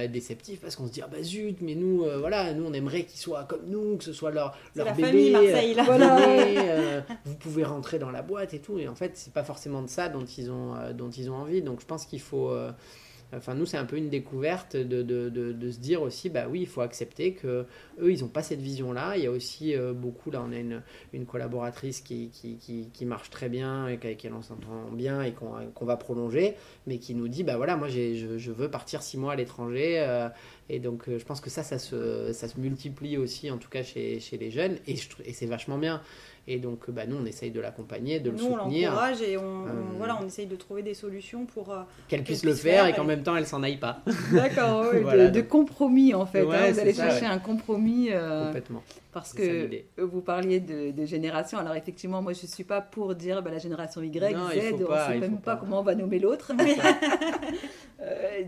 déceptif 0.08 0.60
parce 0.60 0.76
qu'on 0.76 0.86
se 0.86 0.92
dit 0.92 1.02
ah 1.02 1.08
bah 1.08 1.22
zut, 1.22 1.60
mais 1.60 1.74
nous 1.74 2.04
voilà, 2.18 2.52
nous 2.52 2.64
on 2.64 2.72
aimerait 2.72 3.04
qu'ils 3.04 3.20
soient 3.20 3.44
comme 3.44 3.66
nous, 3.66 3.96
que 3.96 4.04
ce 4.04 4.12
soit 4.12 4.30
leur 4.30 4.56
leur 4.74 4.86
la 4.86 4.92
bébé. 4.92 5.08
Famille, 5.08 5.30
Marseille, 5.30 5.76
voilà. 5.84 7.04
vous 7.24 7.34
pouvez 7.36 7.64
rentrer 7.64 7.98
dans 7.98 8.10
la 8.10 8.22
boîte 8.22 8.54
et 8.54 8.60
tout 8.60 8.78
et 8.78 8.88
en 8.88 8.94
fait 8.94 9.12
c'est 9.14 9.32
pas 9.32 9.44
forcément 9.44 9.82
de 9.82 9.88
ça 9.88 10.08
dont 10.08 10.24
ils 10.24 10.50
ont 10.50 10.74
dont 10.94 11.10
ils 11.10 11.30
ont 11.30 11.36
envie. 11.36 11.62
Donc 11.62 11.80
je 11.80 11.86
pense 11.86 12.06
qu'il 12.06 12.20
faut 12.20 12.50
Enfin, 13.32 13.54
nous, 13.54 13.66
c'est 13.66 13.76
un 13.76 13.84
peu 13.84 13.96
une 13.96 14.08
découverte 14.10 14.76
de, 14.76 15.02
de, 15.02 15.28
de, 15.28 15.70
se 15.70 15.78
dire 15.78 16.02
aussi, 16.02 16.30
bah 16.30 16.46
oui, 16.48 16.60
il 16.60 16.66
faut 16.66 16.80
accepter 16.80 17.32
que 17.32 17.66
eux, 18.00 18.12
ils 18.12 18.20
n'ont 18.20 18.28
pas 18.28 18.42
cette 18.42 18.60
vision-là. 18.60 19.16
Il 19.16 19.24
y 19.24 19.26
a 19.26 19.30
aussi 19.30 19.74
euh, 19.74 19.92
beaucoup, 19.92 20.30
là, 20.30 20.44
on 20.46 20.52
a 20.52 20.56
une, 20.56 20.82
une 21.12 21.26
collaboratrice 21.26 22.00
qui, 22.00 22.28
qui, 22.30 22.56
qui, 22.56 22.88
qui, 22.92 23.04
marche 23.04 23.30
très 23.30 23.48
bien 23.48 23.86
et 23.86 23.92
avec 23.92 24.04
laquelle 24.04 24.34
on 24.34 24.42
s'entend 24.42 24.90
bien 24.92 25.22
et 25.22 25.32
qu'on 25.32 25.84
va 25.84 25.96
prolonger, 25.96 26.54
mais 26.86 26.98
qui 26.98 27.14
nous 27.14 27.28
dit, 27.28 27.42
bah 27.42 27.56
voilà, 27.56 27.76
moi, 27.76 27.88
je, 27.88 28.36
je, 28.38 28.52
veux 28.52 28.70
partir 28.70 29.02
six 29.02 29.18
mois 29.18 29.32
à 29.32 29.36
l'étranger. 29.36 29.98
Euh, 29.98 30.28
et 30.68 30.78
donc, 30.78 31.08
euh, 31.08 31.18
je 31.18 31.24
pense 31.24 31.40
que 31.40 31.50
ça, 31.50 31.62
ça 31.62 31.78
se, 31.78 32.32
ça 32.32 32.48
se 32.48 32.58
multiplie 32.58 33.18
aussi, 33.18 33.50
en 33.50 33.58
tout 33.58 33.68
cas 33.68 33.82
chez, 33.82 34.20
chez 34.20 34.38
les 34.38 34.50
jeunes, 34.50 34.78
et, 34.86 34.94
et 35.24 35.32
c'est 35.32 35.46
vachement 35.46 35.78
bien. 35.78 36.00
Et 36.46 36.58
donc, 36.58 36.90
bah, 36.90 37.06
nous, 37.06 37.16
on 37.16 37.24
essaye 37.24 37.50
de 37.50 37.60
l'accompagner, 37.60 38.20
de 38.20 38.30
le 38.30 38.36
soutenir. 38.36 38.58
Nous, 38.58 38.64
on 38.64 38.90
l'encourage 38.90 39.22
et 39.22 39.38
on, 39.38 39.66
euh, 39.66 39.70
voilà, 39.96 40.18
on 40.22 40.26
essaye 40.26 40.46
de 40.46 40.56
trouver 40.56 40.82
des 40.82 40.92
solutions 40.92 41.46
pour 41.46 41.72
euh, 41.72 41.80
qu'elle 42.08 42.22
puisse 42.22 42.44
le 42.44 42.54
faire, 42.54 42.86
et 42.86 42.92
qu'en 42.92 43.04
même 43.04 43.22
temps, 43.22 43.34
elle 43.34 43.46
s'en 43.46 43.62
aille 43.62 43.78
pas. 43.78 44.00
D'accord, 44.32 44.92
de, 44.92 45.40
compromis 45.40 46.12
en 46.12 46.26
fait. 46.26 46.42
Hein. 46.42 46.70
vous 46.72 46.78
allez 46.78 46.92
chercher 46.92 47.24
un 47.24 47.38
compromis. 47.38 48.08
Euh, 48.10 48.46
Complètement. 48.46 48.82
Parce 49.12 49.32
que 49.32 49.70
vous 49.96 50.20
parliez 50.20 50.60
de, 50.60 51.04
génération. 51.06 51.56
Alors 51.58 51.76
effectivement, 51.76 52.20
moi, 52.20 52.32
je 52.32 52.46
suis 52.46 52.64
pas 52.64 52.80
pour 52.80 53.14
dire 53.14 53.42
bah, 53.42 53.50
la 53.50 53.58
génération 53.58 54.02
Y, 54.02 54.34
Z. 54.34 54.36
on 54.36 54.48
ne 54.48 54.98
sait 54.98 55.18
même 55.18 55.38
pas, 55.38 55.56
comment 55.56 55.80
on 55.80 55.84
va 55.84 55.94
nommer 55.94 56.18
l'autre. 56.18 56.52
Mais 56.56 56.76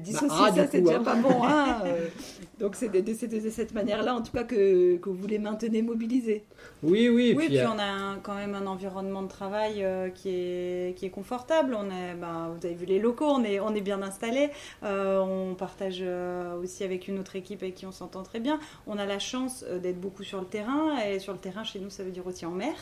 dissocier 0.02 0.28
bah, 0.28 0.52
ça, 0.54 0.66
c'est 0.70 0.80
déjà 0.80 0.98
hein. 0.98 1.04
pas 1.04 1.14
bon. 1.14 1.44
Hein. 1.44 1.82
Donc 2.58 2.74
c'est 2.74 2.88
de, 2.88 3.00
de, 3.00 3.50
cette 3.50 3.74
manière-là, 3.74 4.14
en 4.14 4.22
tout 4.22 4.32
cas, 4.32 4.44
que, 4.44 4.96
que 4.96 5.10
vous 5.10 5.26
les 5.26 5.38
maintenez 5.38 5.82
mobilisés. 5.82 6.42
Oui, 6.82 7.10
oui. 7.10 7.34
Oui, 7.36 7.46
puis, 7.48 7.60
on 7.60 7.78
a 7.78 8.16
quand 8.22 8.34
même 8.34 8.54
un 8.54 8.66
environnement 8.66 9.22
de 9.22 9.28
travail 9.28 9.84
euh, 9.84 10.08
qui, 10.08 10.30
est, 10.30 10.96
qui 10.96 11.04
est 11.04 11.10
confortable. 11.10 11.76
On 11.78 11.90
est, 11.90 12.14
ben, 12.14 12.54
vous 12.56 12.64
avez 12.64 12.74
vu 12.74 12.86
les 12.86 12.98
locaux, 12.98 13.26
on 13.26 13.44
est, 13.44 13.60
on 13.60 13.74
est 13.74 13.82
bien 13.82 14.00
installé. 14.00 14.50
Euh, 14.84 15.20
on 15.20 15.54
partage 15.54 15.98
euh, 16.00 16.58
aussi 16.62 16.82
avec 16.82 17.08
une 17.08 17.18
autre 17.18 17.36
équipe 17.36 17.62
avec 17.62 17.74
qui 17.74 17.84
on 17.84 17.92
s'entend 17.92 18.22
très 18.22 18.40
bien. 18.40 18.58
On 18.86 18.96
a 18.96 19.04
la 19.04 19.18
chance 19.18 19.62
d'être 19.82 20.00
beaucoup 20.00 20.22
sur 20.22 20.40
le 20.40 20.46
terrain. 20.46 20.98
Et 21.00 21.18
sur 21.18 21.34
le 21.34 21.38
terrain, 21.38 21.62
chez 21.62 21.78
nous, 21.78 21.90
ça 21.90 22.04
veut 22.04 22.10
dire 22.10 22.26
aussi 22.26 22.46
en 22.46 22.52
mer. 22.52 22.74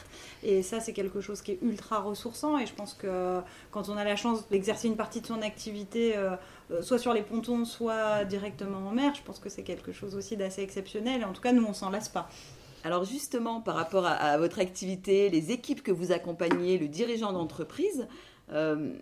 Et 0.45 0.63
ça, 0.63 0.79
c'est 0.79 0.93
quelque 0.93 1.21
chose 1.21 1.43
qui 1.43 1.51
est 1.51 1.59
ultra 1.63 1.99
ressourçant. 1.99 2.59
Et 2.59 2.67
je 2.67 2.75
pense 2.75 2.95
que 2.95 3.41
quand 3.73 3.89
on 3.89 3.97
a 3.97 4.05
la 4.05 4.15
chance 4.15 4.49
d'exercer 4.51 4.87
une 4.87 4.97
partie 4.97 5.21
de 5.21 5.27
son 5.27 5.43
activité 5.43 6.15
soit 6.81 6.99
sur 6.99 7.13
les 7.13 7.23
pontons, 7.23 7.65
soit 7.65 8.25
directement 8.25 8.89
en 8.89 8.93
mer, 8.93 9.15
je 9.15 9.23
pense 9.23 9.39
que 9.39 9.49
c'est 9.49 9.63
quelque 9.63 9.93
chose 9.93 10.15
aussi 10.15 10.37
d'assez 10.37 10.63
exceptionnel. 10.63 11.25
En 11.25 11.33
tout 11.33 11.43
cas, 11.43 11.53
nous, 11.53 11.65
on 11.65 11.75
s'en 11.75 11.91
lasse 11.91 12.09
pas. 12.09 12.29
Alors 12.85 13.05
justement, 13.05 13.63
par 13.63 13.77
rapport 13.77 14.05
à, 14.07 14.37
votre 14.37 14.61
activité, 14.61 15.31
les 15.31 15.51
équipes 15.51 15.83
que 15.83 15.91
vous 15.91 16.13
accompagnez, 16.13 16.77
le 16.79 16.87
dirigeant 16.87 17.33
d'entreprise, 17.33 18.07
euh, 18.53 18.93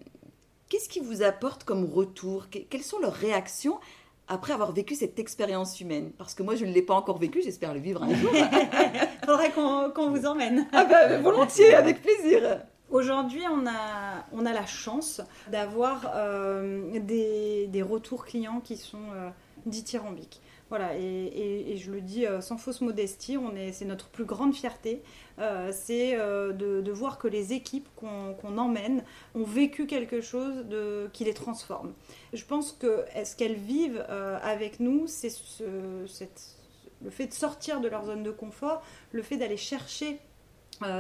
qu'est-ce 0.68 0.88
qui 0.88 1.01
vous 1.01 1.22
apporte 1.22 1.64
comme 1.64 1.85
retour? 1.85 2.46
Quelles 2.48 2.85
sont 2.85 3.01
leurs 3.01 3.12
réactions 3.12 3.81
après 4.29 4.53
avoir 4.53 4.70
vécu 4.70 4.94
cette 4.94 5.18
expérience 5.18 5.81
humaine? 5.81 6.12
Parce 6.16 6.35
que 6.35 6.44
moi, 6.44 6.55
je 6.55 6.64
ne 6.64 6.72
l'ai 6.72 6.83
pas 6.83 6.94
encore 6.94 7.18
vécu, 7.18 7.42
j'espère 7.42 7.75
le 7.75 7.81
vivre 7.81 8.05
un 8.05 8.14
jour. 8.14 8.31
Il 8.33 9.18
faudrait 9.27 9.51
qu'on 9.51 10.11
vous 10.11 10.27
emmène. 10.27 10.68
Ah 10.72 10.85
ben, 10.85 11.20
volontiers, 11.20 11.75
avec 11.75 12.03
plaisir. 12.03 12.61
Aujourd'hui, 12.92 13.42
on 13.50 13.66
a, 13.66 14.26
on 14.33 14.46
a 14.46 14.52
la 14.52 14.66
chance 14.66 15.20
d'avoir 15.50 16.12
euh, 16.14 16.98
des, 17.00 17.66
des, 17.66 17.83
retours 17.83 18.24
clients 18.24 18.61
qui 18.61 18.76
sont 18.76 19.11
euh, 19.14 19.31
dithyrambiques. 19.66 20.40
Voilà, 20.72 20.96
et, 20.96 21.76
je 21.76 21.90
le 21.90 22.00
dis 22.00 22.24
euh, 22.24 22.40
sans 22.40 22.57
fausse 22.57 22.81
modestie, 22.81 23.37
c'est 23.72 23.85
notre 23.85 24.09
plus 24.09 24.24
grande 24.24 24.55
fierté, 24.55 25.02
euh, 25.38 25.70
c'est 25.70 26.16
euh, 26.16 26.55
de, 26.55 26.90
voir 26.90 27.18
que 27.18 27.28
les 27.28 27.52
équipes 27.52 27.88
qu'on 27.94 28.57
emmène 28.57 29.05
ont 29.35 29.44
vécu 29.44 29.87
quelque 29.87 30.22
chose 30.22 30.64
de, 30.64 31.11
qui 31.12 31.24
les 31.24 31.35
transforme. 31.35 31.92
Je 32.33 32.42
pense 32.46 32.72
que 32.72 33.05
ce 33.22 33.37
qu'elles 33.37 33.57
vivent 33.57 34.02
avec 34.42 34.81
nous, 34.81 35.07
c'est 35.07 35.28
le 35.61 37.11
fait 37.11 37.26
de 37.26 37.35
sortir 37.35 37.83
de 37.83 37.88
leur 37.88 38.07
zone 38.07 38.22
de 38.22 38.31
confort, 38.31 38.83
le 39.11 39.20
fait 39.20 39.37
d'aller 39.37 39.59
chercher 39.59 40.20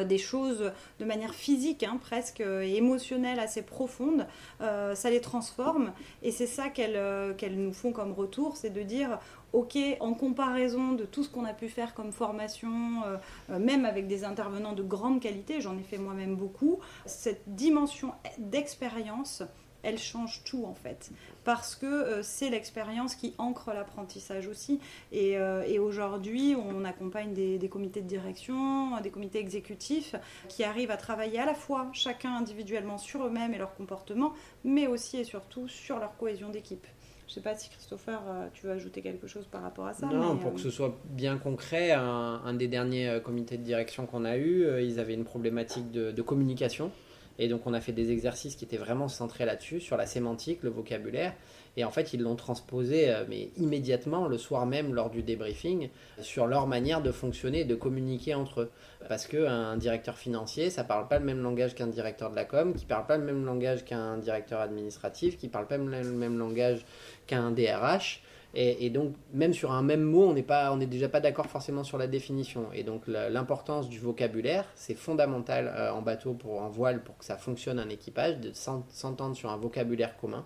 des 0.06 0.18
choses 0.18 0.70
de 1.00 1.04
manière 1.04 1.34
physique, 1.34 1.82
hein, 1.82 1.98
presque, 2.00 2.40
et 2.40 2.76
émotionnelle 2.76 3.40
assez 3.40 3.62
profonde, 3.62 4.26
ça 4.60 5.10
les 5.10 5.20
transforme. 5.20 5.92
Et 6.22 6.30
c'est 6.30 6.46
ça 6.46 6.68
qu'elles 6.68 7.56
nous 7.56 7.72
font 7.72 7.90
comme 7.90 8.12
retour, 8.12 8.56
c'est 8.56 8.70
de 8.70 8.82
dire 8.82 9.18
ok, 9.52 9.78
en 10.00 10.14
comparaison 10.14 10.92
de 10.92 11.04
tout 11.04 11.22
ce 11.22 11.28
qu'on 11.28 11.44
a 11.44 11.52
pu 11.52 11.68
faire 11.68 11.94
comme 11.94 12.12
formation, 12.12 13.02
euh, 13.04 13.16
euh, 13.50 13.58
même 13.58 13.84
avec 13.84 14.06
des 14.06 14.24
intervenants 14.24 14.72
de 14.72 14.82
grande 14.82 15.20
qualité, 15.20 15.60
j'en 15.60 15.76
ai 15.78 15.82
fait 15.82 15.98
moi-même 15.98 16.36
beaucoup, 16.36 16.80
cette 17.06 17.42
dimension 17.46 18.12
d'expérience, 18.38 19.42
elle 19.82 19.98
change 19.98 20.42
tout 20.44 20.64
en 20.64 20.74
fait. 20.74 21.10
Parce 21.44 21.74
que 21.74 21.86
euh, 21.86 22.22
c'est 22.22 22.50
l'expérience 22.50 23.14
qui 23.14 23.34
ancre 23.38 23.72
l'apprentissage 23.72 24.46
aussi. 24.46 24.80
Et, 25.10 25.38
aujourd'hui, 25.78 26.54
on 26.56 26.84
accompagne 26.84 27.32
des, 27.32 27.58
des, 27.58 27.68
comités 27.68 28.00
de 28.00 28.06
direction, 28.06 29.00
des 29.00 29.10
comités 29.10 29.38
exécutifs 29.38 30.14
qui 30.48 30.64
arrivent 30.64 30.90
à 30.90 30.96
travailler 30.96 31.38
à 31.38 31.46
la 31.46 31.54
fois 31.54 31.88
chacun 31.92 32.34
individuellement 32.36 32.98
sur 32.98 33.26
eux-mêmes 33.26 33.54
et 33.54 33.58
leur 33.58 33.74
comportement, 33.74 34.32
mais 34.64 34.86
aussi 34.86 35.18
et 35.18 35.24
surtout 35.24 35.68
sur 35.68 35.98
leur 35.98 36.16
cohésion 36.16 36.50
d'équipe. 36.50 36.86
Je 37.32 37.38
ne 37.38 37.44
sais 37.44 37.48
pas 37.48 37.56
si 37.56 37.70
Christopher, 37.70 38.20
euh, 38.28 38.48
tu 38.52 38.66
veux 38.66 38.72
ajouter 38.72 39.00
quelque 39.00 39.26
chose 39.26 39.46
par 39.46 39.62
rapport 39.62 39.86
à 39.86 39.94
ça. 39.94 40.06
Non, 40.06 40.36
pour 40.36 40.50
euh, 40.50 40.54
que 40.54 40.60
ce 40.60 40.68
soit 40.68 40.94
bien 41.06 41.38
concret, 41.38 41.92
un, 41.92 42.52
des 42.52 42.68
derniers 42.68 43.08
euh, 43.08 43.20
comités 43.20 43.56
de 43.56 43.62
direction 43.62 44.04
qu'on 44.04 44.26
a 44.26 44.36
eu, 44.36 44.66
ils 44.82 45.00
avaient 45.00 45.14
une 45.14 45.24
problématique 45.24 45.90
de, 45.90 46.20
communication. 46.20 46.90
Et 47.38 47.48
donc 47.48 47.66
on 47.66 47.74
a 47.74 47.80
fait 47.80 47.92
des 47.92 48.10
exercices 48.10 48.56
qui 48.56 48.64
étaient 48.64 48.76
vraiment 48.76 49.08
centrés 49.08 49.44
là-dessus, 49.44 49.80
sur 49.80 49.96
la 49.96 50.06
sémantique, 50.06 50.62
le 50.62 50.70
vocabulaire. 50.70 51.34
Et 51.76 51.84
en 51.84 51.90
fait, 51.90 52.12
ils 52.12 52.20
l'ont 52.20 52.36
transposé, 52.36 53.14
mais 53.30 53.48
immédiatement, 53.56 54.28
le 54.28 54.36
soir 54.36 54.66
même, 54.66 54.92
lors 54.92 55.08
du 55.08 55.22
débriefing, 55.22 55.88
sur 56.20 56.46
leur 56.46 56.66
manière 56.66 57.00
de 57.00 57.10
fonctionner 57.10 57.60
et 57.60 57.64
de 57.64 57.74
communiquer 57.74 58.34
entre 58.34 58.62
eux. 58.62 58.70
Parce 59.08 59.26
qu'un 59.26 59.78
directeur 59.78 60.18
financier, 60.18 60.68
ça 60.68 60.84
parle 60.84 61.08
pas 61.08 61.18
le 61.18 61.24
même 61.24 61.42
langage 61.42 61.74
qu'un 61.74 61.86
directeur 61.86 62.30
de 62.30 62.36
la 62.36 62.44
com, 62.44 62.74
qui 62.74 62.84
parle 62.84 63.06
pas 63.06 63.16
le 63.16 63.24
même 63.24 63.46
langage 63.46 63.86
qu'un 63.86 64.18
directeur 64.18 64.60
administratif, 64.60 65.38
qui 65.38 65.48
parle 65.48 65.66
pas 65.66 65.78
le 65.78 65.84
même 65.84 66.38
langage 66.38 66.84
qu'un 67.26 67.50
DRH. 67.50 68.22
Et, 68.54 68.90
donc, 68.90 69.14
même 69.32 69.54
sur 69.54 69.72
un 69.72 69.82
même 69.82 70.02
mot, 70.02 70.24
on 70.24 70.34
n'est 70.34 70.42
pas, 70.42 70.72
on 70.72 70.76
n'est 70.76 70.86
déjà 70.86 71.08
pas 71.08 71.20
d'accord 71.20 71.46
forcément 71.46 71.84
sur 71.84 71.96
la 71.96 72.06
définition. 72.06 72.66
Et 72.74 72.82
donc, 72.82 73.06
l'importance 73.06 73.88
du 73.88 73.98
vocabulaire, 73.98 74.66
c'est 74.74 74.94
fondamental 74.94 75.72
euh, 75.74 75.90
en 75.92 76.02
bateau 76.02 76.34
pour 76.34 76.60
en 76.60 76.68
voile 76.68 77.02
pour 77.02 77.16
que 77.16 77.24
ça 77.24 77.38
fonctionne 77.38 77.78
un 77.78 77.88
équipage, 77.88 78.40
de 78.40 78.52
s'entendre 78.52 79.34
sur 79.34 79.50
un 79.50 79.56
vocabulaire 79.56 80.18
commun. 80.18 80.44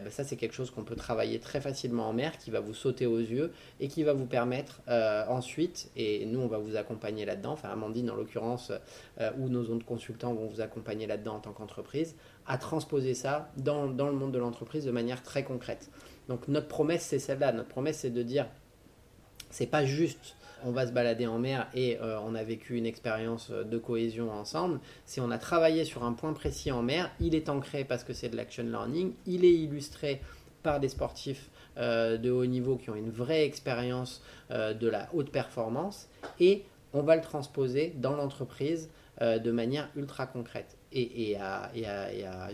Euh, 0.00 0.10
ça, 0.10 0.24
c'est 0.24 0.34
quelque 0.34 0.54
chose 0.54 0.72
qu'on 0.72 0.82
peut 0.82 0.96
travailler 0.96 1.38
très 1.38 1.60
facilement 1.60 2.08
en 2.08 2.12
mer, 2.12 2.38
qui 2.38 2.50
va 2.50 2.58
vous 2.58 2.74
sauter 2.74 3.06
aux 3.06 3.20
yeux 3.20 3.52
et 3.78 3.86
qui 3.86 4.02
va 4.02 4.14
vous 4.14 4.26
permettre 4.26 4.80
euh, 4.88 5.24
ensuite, 5.28 5.92
et 5.94 6.26
nous, 6.26 6.40
on 6.40 6.48
va 6.48 6.58
vous 6.58 6.74
accompagner 6.74 7.24
là-dedans, 7.24 7.52
enfin 7.52 7.68
Amandine 7.68 8.10
en 8.10 8.16
l'occurrence, 8.16 8.72
ou 9.38 9.48
nos 9.48 9.70
autres 9.70 9.86
consultants 9.86 10.34
vont 10.34 10.48
vous 10.48 10.60
accompagner 10.60 11.06
là-dedans 11.06 11.36
en 11.36 11.40
tant 11.40 11.52
qu'entreprise, 11.52 12.16
à 12.48 12.58
transposer 12.58 13.14
ça 13.14 13.52
dans, 13.56 13.86
dans 13.86 14.08
le 14.08 14.14
monde 14.14 14.32
de 14.32 14.38
l'entreprise 14.38 14.84
de 14.84 14.90
manière 14.90 15.22
très 15.22 15.44
concrète. 15.44 15.88
Donc 16.28 16.48
notre 16.48 16.68
promesse, 16.68 17.02
c'est 17.02 17.18
celle-là. 17.18 17.52
Notre 17.52 17.68
promesse, 17.68 17.98
c'est 17.98 18.10
de 18.10 18.22
dire, 18.22 18.46
c'est 19.50 19.66
pas 19.66 19.84
juste 19.84 20.36
on 20.64 20.70
va 20.70 20.86
se 20.86 20.92
balader 20.92 21.26
en 21.26 21.38
mer 21.38 21.68
et 21.74 21.98
euh, 22.00 22.18
on 22.24 22.34
a 22.34 22.42
vécu 22.42 22.76
une 22.76 22.86
expérience 22.86 23.50
de 23.50 23.78
cohésion 23.78 24.30
ensemble. 24.30 24.80
Si 25.04 25.20
on 25.20 25.30
a 25.30 25.38
travaillé 25.38 25.84
sur 25.84 26.04
un 26.04 26.12
point 26.12 26.32
précis 26.32 26.72
en 26.72 26.82
mer, 26.82 27.10
il 27.20 27.34
est 27.34 27.48
ancré 27.48 27.84
parce 27.84 28.02
que 28.02 28.12
c'est 28.12 28.30
de 28.30 28.36
l'action 28.36 28.64
learning, 28.64 29.12
il 29.26 29.44
est 29.44 29.52
illustré 29.52 30.22
par 30.62 30.80
des 30.80 30.88
sportifs 30.88 31.50
euh, 31.76 32.16
de 32.16 32.30
haut 32.30 32.46
niveau 32.46 32.76
qui 32.76 32.88
ont 32.90 32.94
une 32.94 33.10
vraie 33.10 33.44
expérience 33.44 34.22
euh, 34.50 34.72
de 34.72 34.88
la 34.88 35.08
haute 35.12 35.30
performance 35.30 36.08
et 36.40 36.64
on 36.94 37.02
va 37.02 37.16
le 37.16 37.22
transposer 37.22 37.92
dans 37.96 38.14
l'entreprise 38.16 38.88
de 39.20 39.52
manière 39.52 39.88
ultra 39.94 40.26
concrète 40.26 40.76
et, 40.94 41.36
à, 41.36 41.70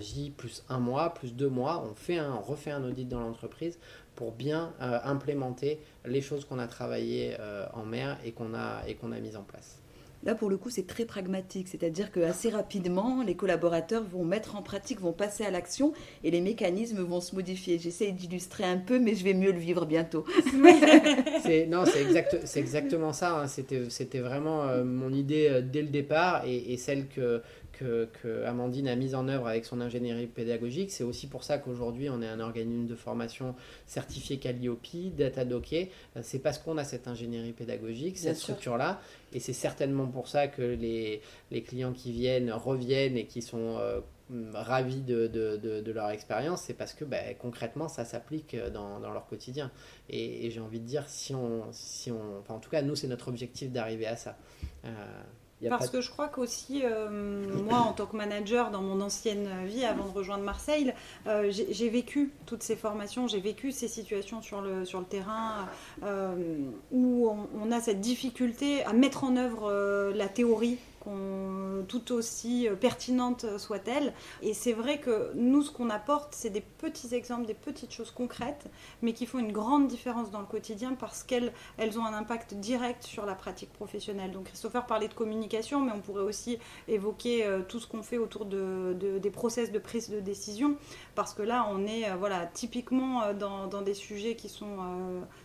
J 0.01 0.33
plus 0.37 0.65
un 0.69 0.79
mois, 0.79 1.15
plus 1.15 1.35
deux 1.35 1.49
mois, 1.49 1.85
on, 1.89 1.95
fait 1.95 2.19
un, 2.19 2.35
refait 2.35 2.71
un 2.71 2.83
audit 2.85 3.09
dans 3.09 3.21
l'entreprise 3.21 3.79
pour 4.17 4.33
bien 4.33 4.75
euh, 4.83 4.99
implémenter 5.05 5.81
les 6.05 6.21
choses 6.21 6.45
qu'on 6.45 6.59
a 6.59 6.67
travaillées 6.67 7.37
euh, 7.39 7.67
en 7.73 7.85
mer 7.85 8.19
et 8.25 8.33
qu'on 8.33 8.55
a, 8.55 8.83
et 8.87 8.95
qu'on 8.95 9.13
a 9.13 9.19
mises 9.19 9.37
en 9.37 9.43
place. 9.43 9.79
Là, 10.23 10.35
pour 10.35 10.51
le 10.51 10.59
coup, 10.59 10.69
c'est 10.69 10.87
très 10.87 11.07
pragmatique, 11.07 11.67
c'est-à-dire 11.69 12.13
que 12.13 12.21
assez 12.21 12.51
rapidement, 12.51 13.23
les 13.23 13.35
collaborateurs 13.35 14.05
vont 14.05 14.23
mettre 14.23 14.55
en 14.55 14.61
pratique, 14.61 15.01
vont 15.01 15.15
passer 15.15 15.47
à 15.47 15.51
l'action 15.51 15.95
et 16.23 16.31
les 16.31 16.43
mécanismes 16.43 17.01
vont 17.01 17.23
se 17.23 17.35
modifier. 17.35 17.79
J'essaie 17.79 18.13
d'illustrer 18.13 18.65
un 18.65 18.77
peu, 18.77 18.99
mais 18.99 19.15
je 19.15 19.25
vais 19.25 19.33
mieux 19.33 19.51
le 19.51 19.59
vivre 19.59 19.87
bientôt. 19.87 20.27
non, 21.69 21.87
c'est 21.87 22.03
exact, 22.03 22.37
exactement 22.55 23.15
ça. 23.15 23.41
Hein. 23.41 23.47
C'était 23.47 24.19
vraiment 24.19 24.65
euh, 24.65 24.85
mon 24.85 25.11
idée 25.11 25.63
dès 25.65 25.81
le 25.81 25.89
départ 25.89 26.45
et, 26.45 26.75
et 26.75 26.77
celle 26.77 27.09
que, 27.09 27.41
que, 27.81 28.45
Amandine 28.45 28.89
a 28.89 28.97
mise 28.97 29.15
en 29.15 29.29
œuvre 29.29 29.47
avec 29.47 29.65
son 29.65 29.81
ingénierie 29.81 30.27
pédagogique. 30.27 30.91
C'est 30.91 31.05
aussi 31.05 31.27
pour 31.27 31.45
ça 31.45 31.59
qu'aujourd'hui, 31.59 32.11
on 32.11 32.21
est 32.23 32.29
un 32.29 32.41
organisme 32.41 32.87
de 32.87 32.95
formation 32.95 33.55
certifié 33.87 34.39
Calliope, 34.39 35.15
Datadocké. 35.17 35.91
C'est 36.23 36.39
parce 36.39 36.59
qu'on 36.59 36.79
a 36.79 36.85
cette 36.85 37.09
ingénierie 37.09 37.53
pédagogique, 37.53 38.19
cette 38.19 38.37
structure-là. 38.37 39.01
Et 39.33 39.41
c'est 39.41 39.53
certainement 39.53 40.07
pour 40.07 40.29
ça 40.29 40.49
que 40.49 40.63
les, 40.63 41.21
les, 41.51 41.63
clients 41.63 41.93
qui 41.93 42.13
viennent 42.13 42.53
reviennent 42.53 43.17
et 43.17 43.27
qui 43.27 43.43
sont 43.43 43.79
euh, 43.79 44.01
ravis 44.55 45.03
de, 45.03 45.27
de, 45.27 45.57
de, 45.57 45.93
leur 45.93 46.11
expérience, 46.11 46.63
c'est 46.63 46.75
parce 46.75 46.95
que 46.95 47.05
ben, 47.05 47.35
concrètement, 47.39 47.89
ça 47.89 48.05
s'applique 48.05 48.57
dans, 48.73 49.01
dans, 49.01 49.11
leur 49.11 49.27
quotidien. 49.27 49.71
Et, 50.09 50.51
j'ai 50.51 50.61
envie 50.61 50.81
de 50.81 50.87
dire, 50.87 51.09
si 51.09 51.35
on, 51.35 51.65
si 51.73 52.11
on, 52.11 52.39
enfin, 52.41 52.55
en 52.55 52.61
tout 52.61 52.71
cas, 52.71 52.83
nous, 52.83 52.97
c'est 52.97 53.09
notre 53.09 53.29
objectif 53.29 53.71
d'arriver 53.71 54.07
à 54.07 54.17
ça. 54.17 54.37
Euh, 54.85 54.89
parce 55.69 55.91
que 55.91 56.01
je 56.01 56.11
crois 56.11 56.29
qu'aussi, 56.29 56.83
euh, 56.85 57.09
moi, 57.65 57.79
en 57.79 57.93
tant 57.93 58.07
que 58.07 58.17
manager, 58.17 58.71
dans 58.71 58.83
mon 58.83 59.01
ancienne 59.01 59.49
vie, 59.67 59.85
avant 59.85 60.05
de 60.05 60.13
rejoindre 60.13 60.45
Marseille, 60.45 60.95
euh, 61.27 61.51
j'ai 61.51 61.89
vécu 61.89 62.33
toutes 62.47 62.63
ces 62.63 62.77
formations, 62.77 63.29
j'ai 63.29 63.41
vécu 63.41 63.73
ces 63.73 63.89
situations 63.89 64.43
sur 64.43 64.61
le, 64.61 64.85
sur 64.85 65.01
le 65.01 65.07
terrain 65.07 65.69
euh, 66.03 66.35
où 66.91 67.29
on, 67.29 67.49
on, 67.61 67.73
a 67.73 67.81
cette 67.81 68.01
difficulté 68.01 68.85
à 68.85 68.93
mettre 68.93 69.25
en 69.25 69.37
œuvre 69.37 70.13
la 70.15 70.29
théorie 70.29 70.79
tout 71.89 72.13
aussi 72.13 72.69
euh, 72.69 72.75
pertinente 72.75 73.47
soit-elle. 73.59 74.13
Et 74.43 74.55
c'est 74.55 74.73
vrai 74.73 74.99
que 74.99 75.33
nous, 75.35 75.63
ce 75.63 75.71
qu'on 75.71 75.91
apporte, 75.91 76.35
c'est 76.35 76.51
des 76.51 76.61
petits 76.61 77.15
exemples, 77.15 77.47
des 77.47 77.55
petites 77.55 77.93
choses 77.93 78.11
concrètes, 78.11 78.67
mais 79.03 79.13
qui 79.13 79.27
font 79.27 79.39
une 79.39 79.53
grande 79.53 79.87
différence 79.87 80.31
dans 80.31 80.41
le 80.41 80.47
quotidien 80.47 80.95
parce 80.95 81.23
qu'elles 81.23 81.53
elles 81.79 81.99
ont 81.99 82.05
un 82.05 82.13
impact 82.13 82.55
direct 82.55 83.03
sur 83.03 83.27
la 83.27 83.35
pratique 83.35 83.73
professionnelle. 83.73 84.31
Donc 84.31 84.45
Christopher 84.45 84.87
parlait 84.87 85.09
de 85.09 85.15
communication, 85.15 85.81
mais 85.81 85.93
on 85.93 86.01
pourrait 86.01 86.23
aussi 86.23 86.59
évoquer 86.89 87.45
euh, 87.45 87.63
tout 87.67 87.81
ce 87.81 87.87
qu'on 87.87 88.03
fait 88.03 88.19
autour 88.19 88.45
de, 88.45 88.95
des 89.19 89.31
process 89.31 89.73
de 89.73 89.79
prise 89.79 90.11
de 90.11 90.21
décision, 90.21 90.77
parce 91.15 91.35
que 91.35 91.43
là, 91.43 91.67
on 91.71 91.87
est 91.87 92.09
euh, 92.09 92.17
voilà, 92.17 92.47
typiquement 92.47 93.33
dans 93.35 93.83
des 93.83 93.95
sujets 93.95 94.37
qui 94.37 94.49
sont 94.49 94.77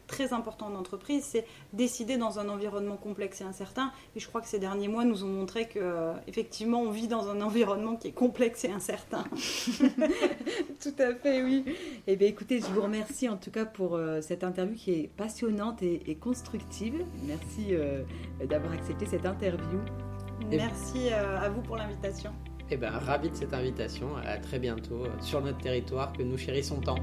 très 0.08 0.34
important 0.34 0.68
en 0.68 0.76
entreprise, 0.76 1.24
c'est 1.24 1.46
décider 1.74 2.18
dans 2.18 2.40
un 2.40 2.50
environnement 2.50 2.98
complexe 2.98 3.42
et 3.42 3.44
incertain. 3.44 3.92
Et 4.16 4.20
je 4.20 4.28
crois 4.28 4.42
que 4.42 4.48
ces 4.48 4.60
derniers 4.60 4.88
mois 4.88 5.06
nous 5.06 5.24
ont 5.24 5.30
montré 5.30 5.68
que 5.68 5.80
euh, 5.80 6.14
effectivement 6.28 6.82
on 6.82 6.92
vit 6.92 7.08
dans 7.08 7.30
un 7.30 7.42
environnement 7.42 7.96
qui 7.96 8.10
est 8.10 8.14
complexe 8.14 8.66
et 8.66 8.72
incertain. 8.72 9.24
Tout 10.82 10.96
à 11.00 11.16
fait, 11.16 11.44
oui. 11.44 11.66
Eh 12.08 12.16
bien, 12.16 12.28
écoutez, 12.28 12.60
je 12.60 12.66
vous 12.66 12.82
remercie 12.82 13.30
en 13.30 13.38
tout 13.38 13.52
cas 13.52 13.66
pour 13.66 13.96
euh, 13.96 14.22
cette 14.22 14.44
interview 14.44 14.76
qui 14.76 14.92
est 14.92 15.10
passionnante 15.16 15.82
et, 15.82 16.16
constructive. 16.16 17.06
Merci 17.24 17.68
euh, 17.72 18.04
d'avoir 18.46 18.74
accepté 18.74 19.06
cette 19.06 19.26
interview. 19.26 19.80
Merci 20.50 21.10
à 21.10 21.50
vous 21.50 21.62
pour 21.62 21.76
l'invitation. 21.76 22.32
Eh 22.72 22.78
bien, 22.78 22.92
ravi 22.92 23.30
de 23.30 23.36
cette 23.36 23.54
invitation. 23.54 24.16
À 24.18 24.38
très 24.38 24.60
bientôt 24.60 25.04
sur 25.22 25.42
notre 25.42 25.60
territoire 25.60 26.14
que 26.14 26.24
nous 26.24 26.38
chérissons 26.38 26.82
tant. 26.82 26.96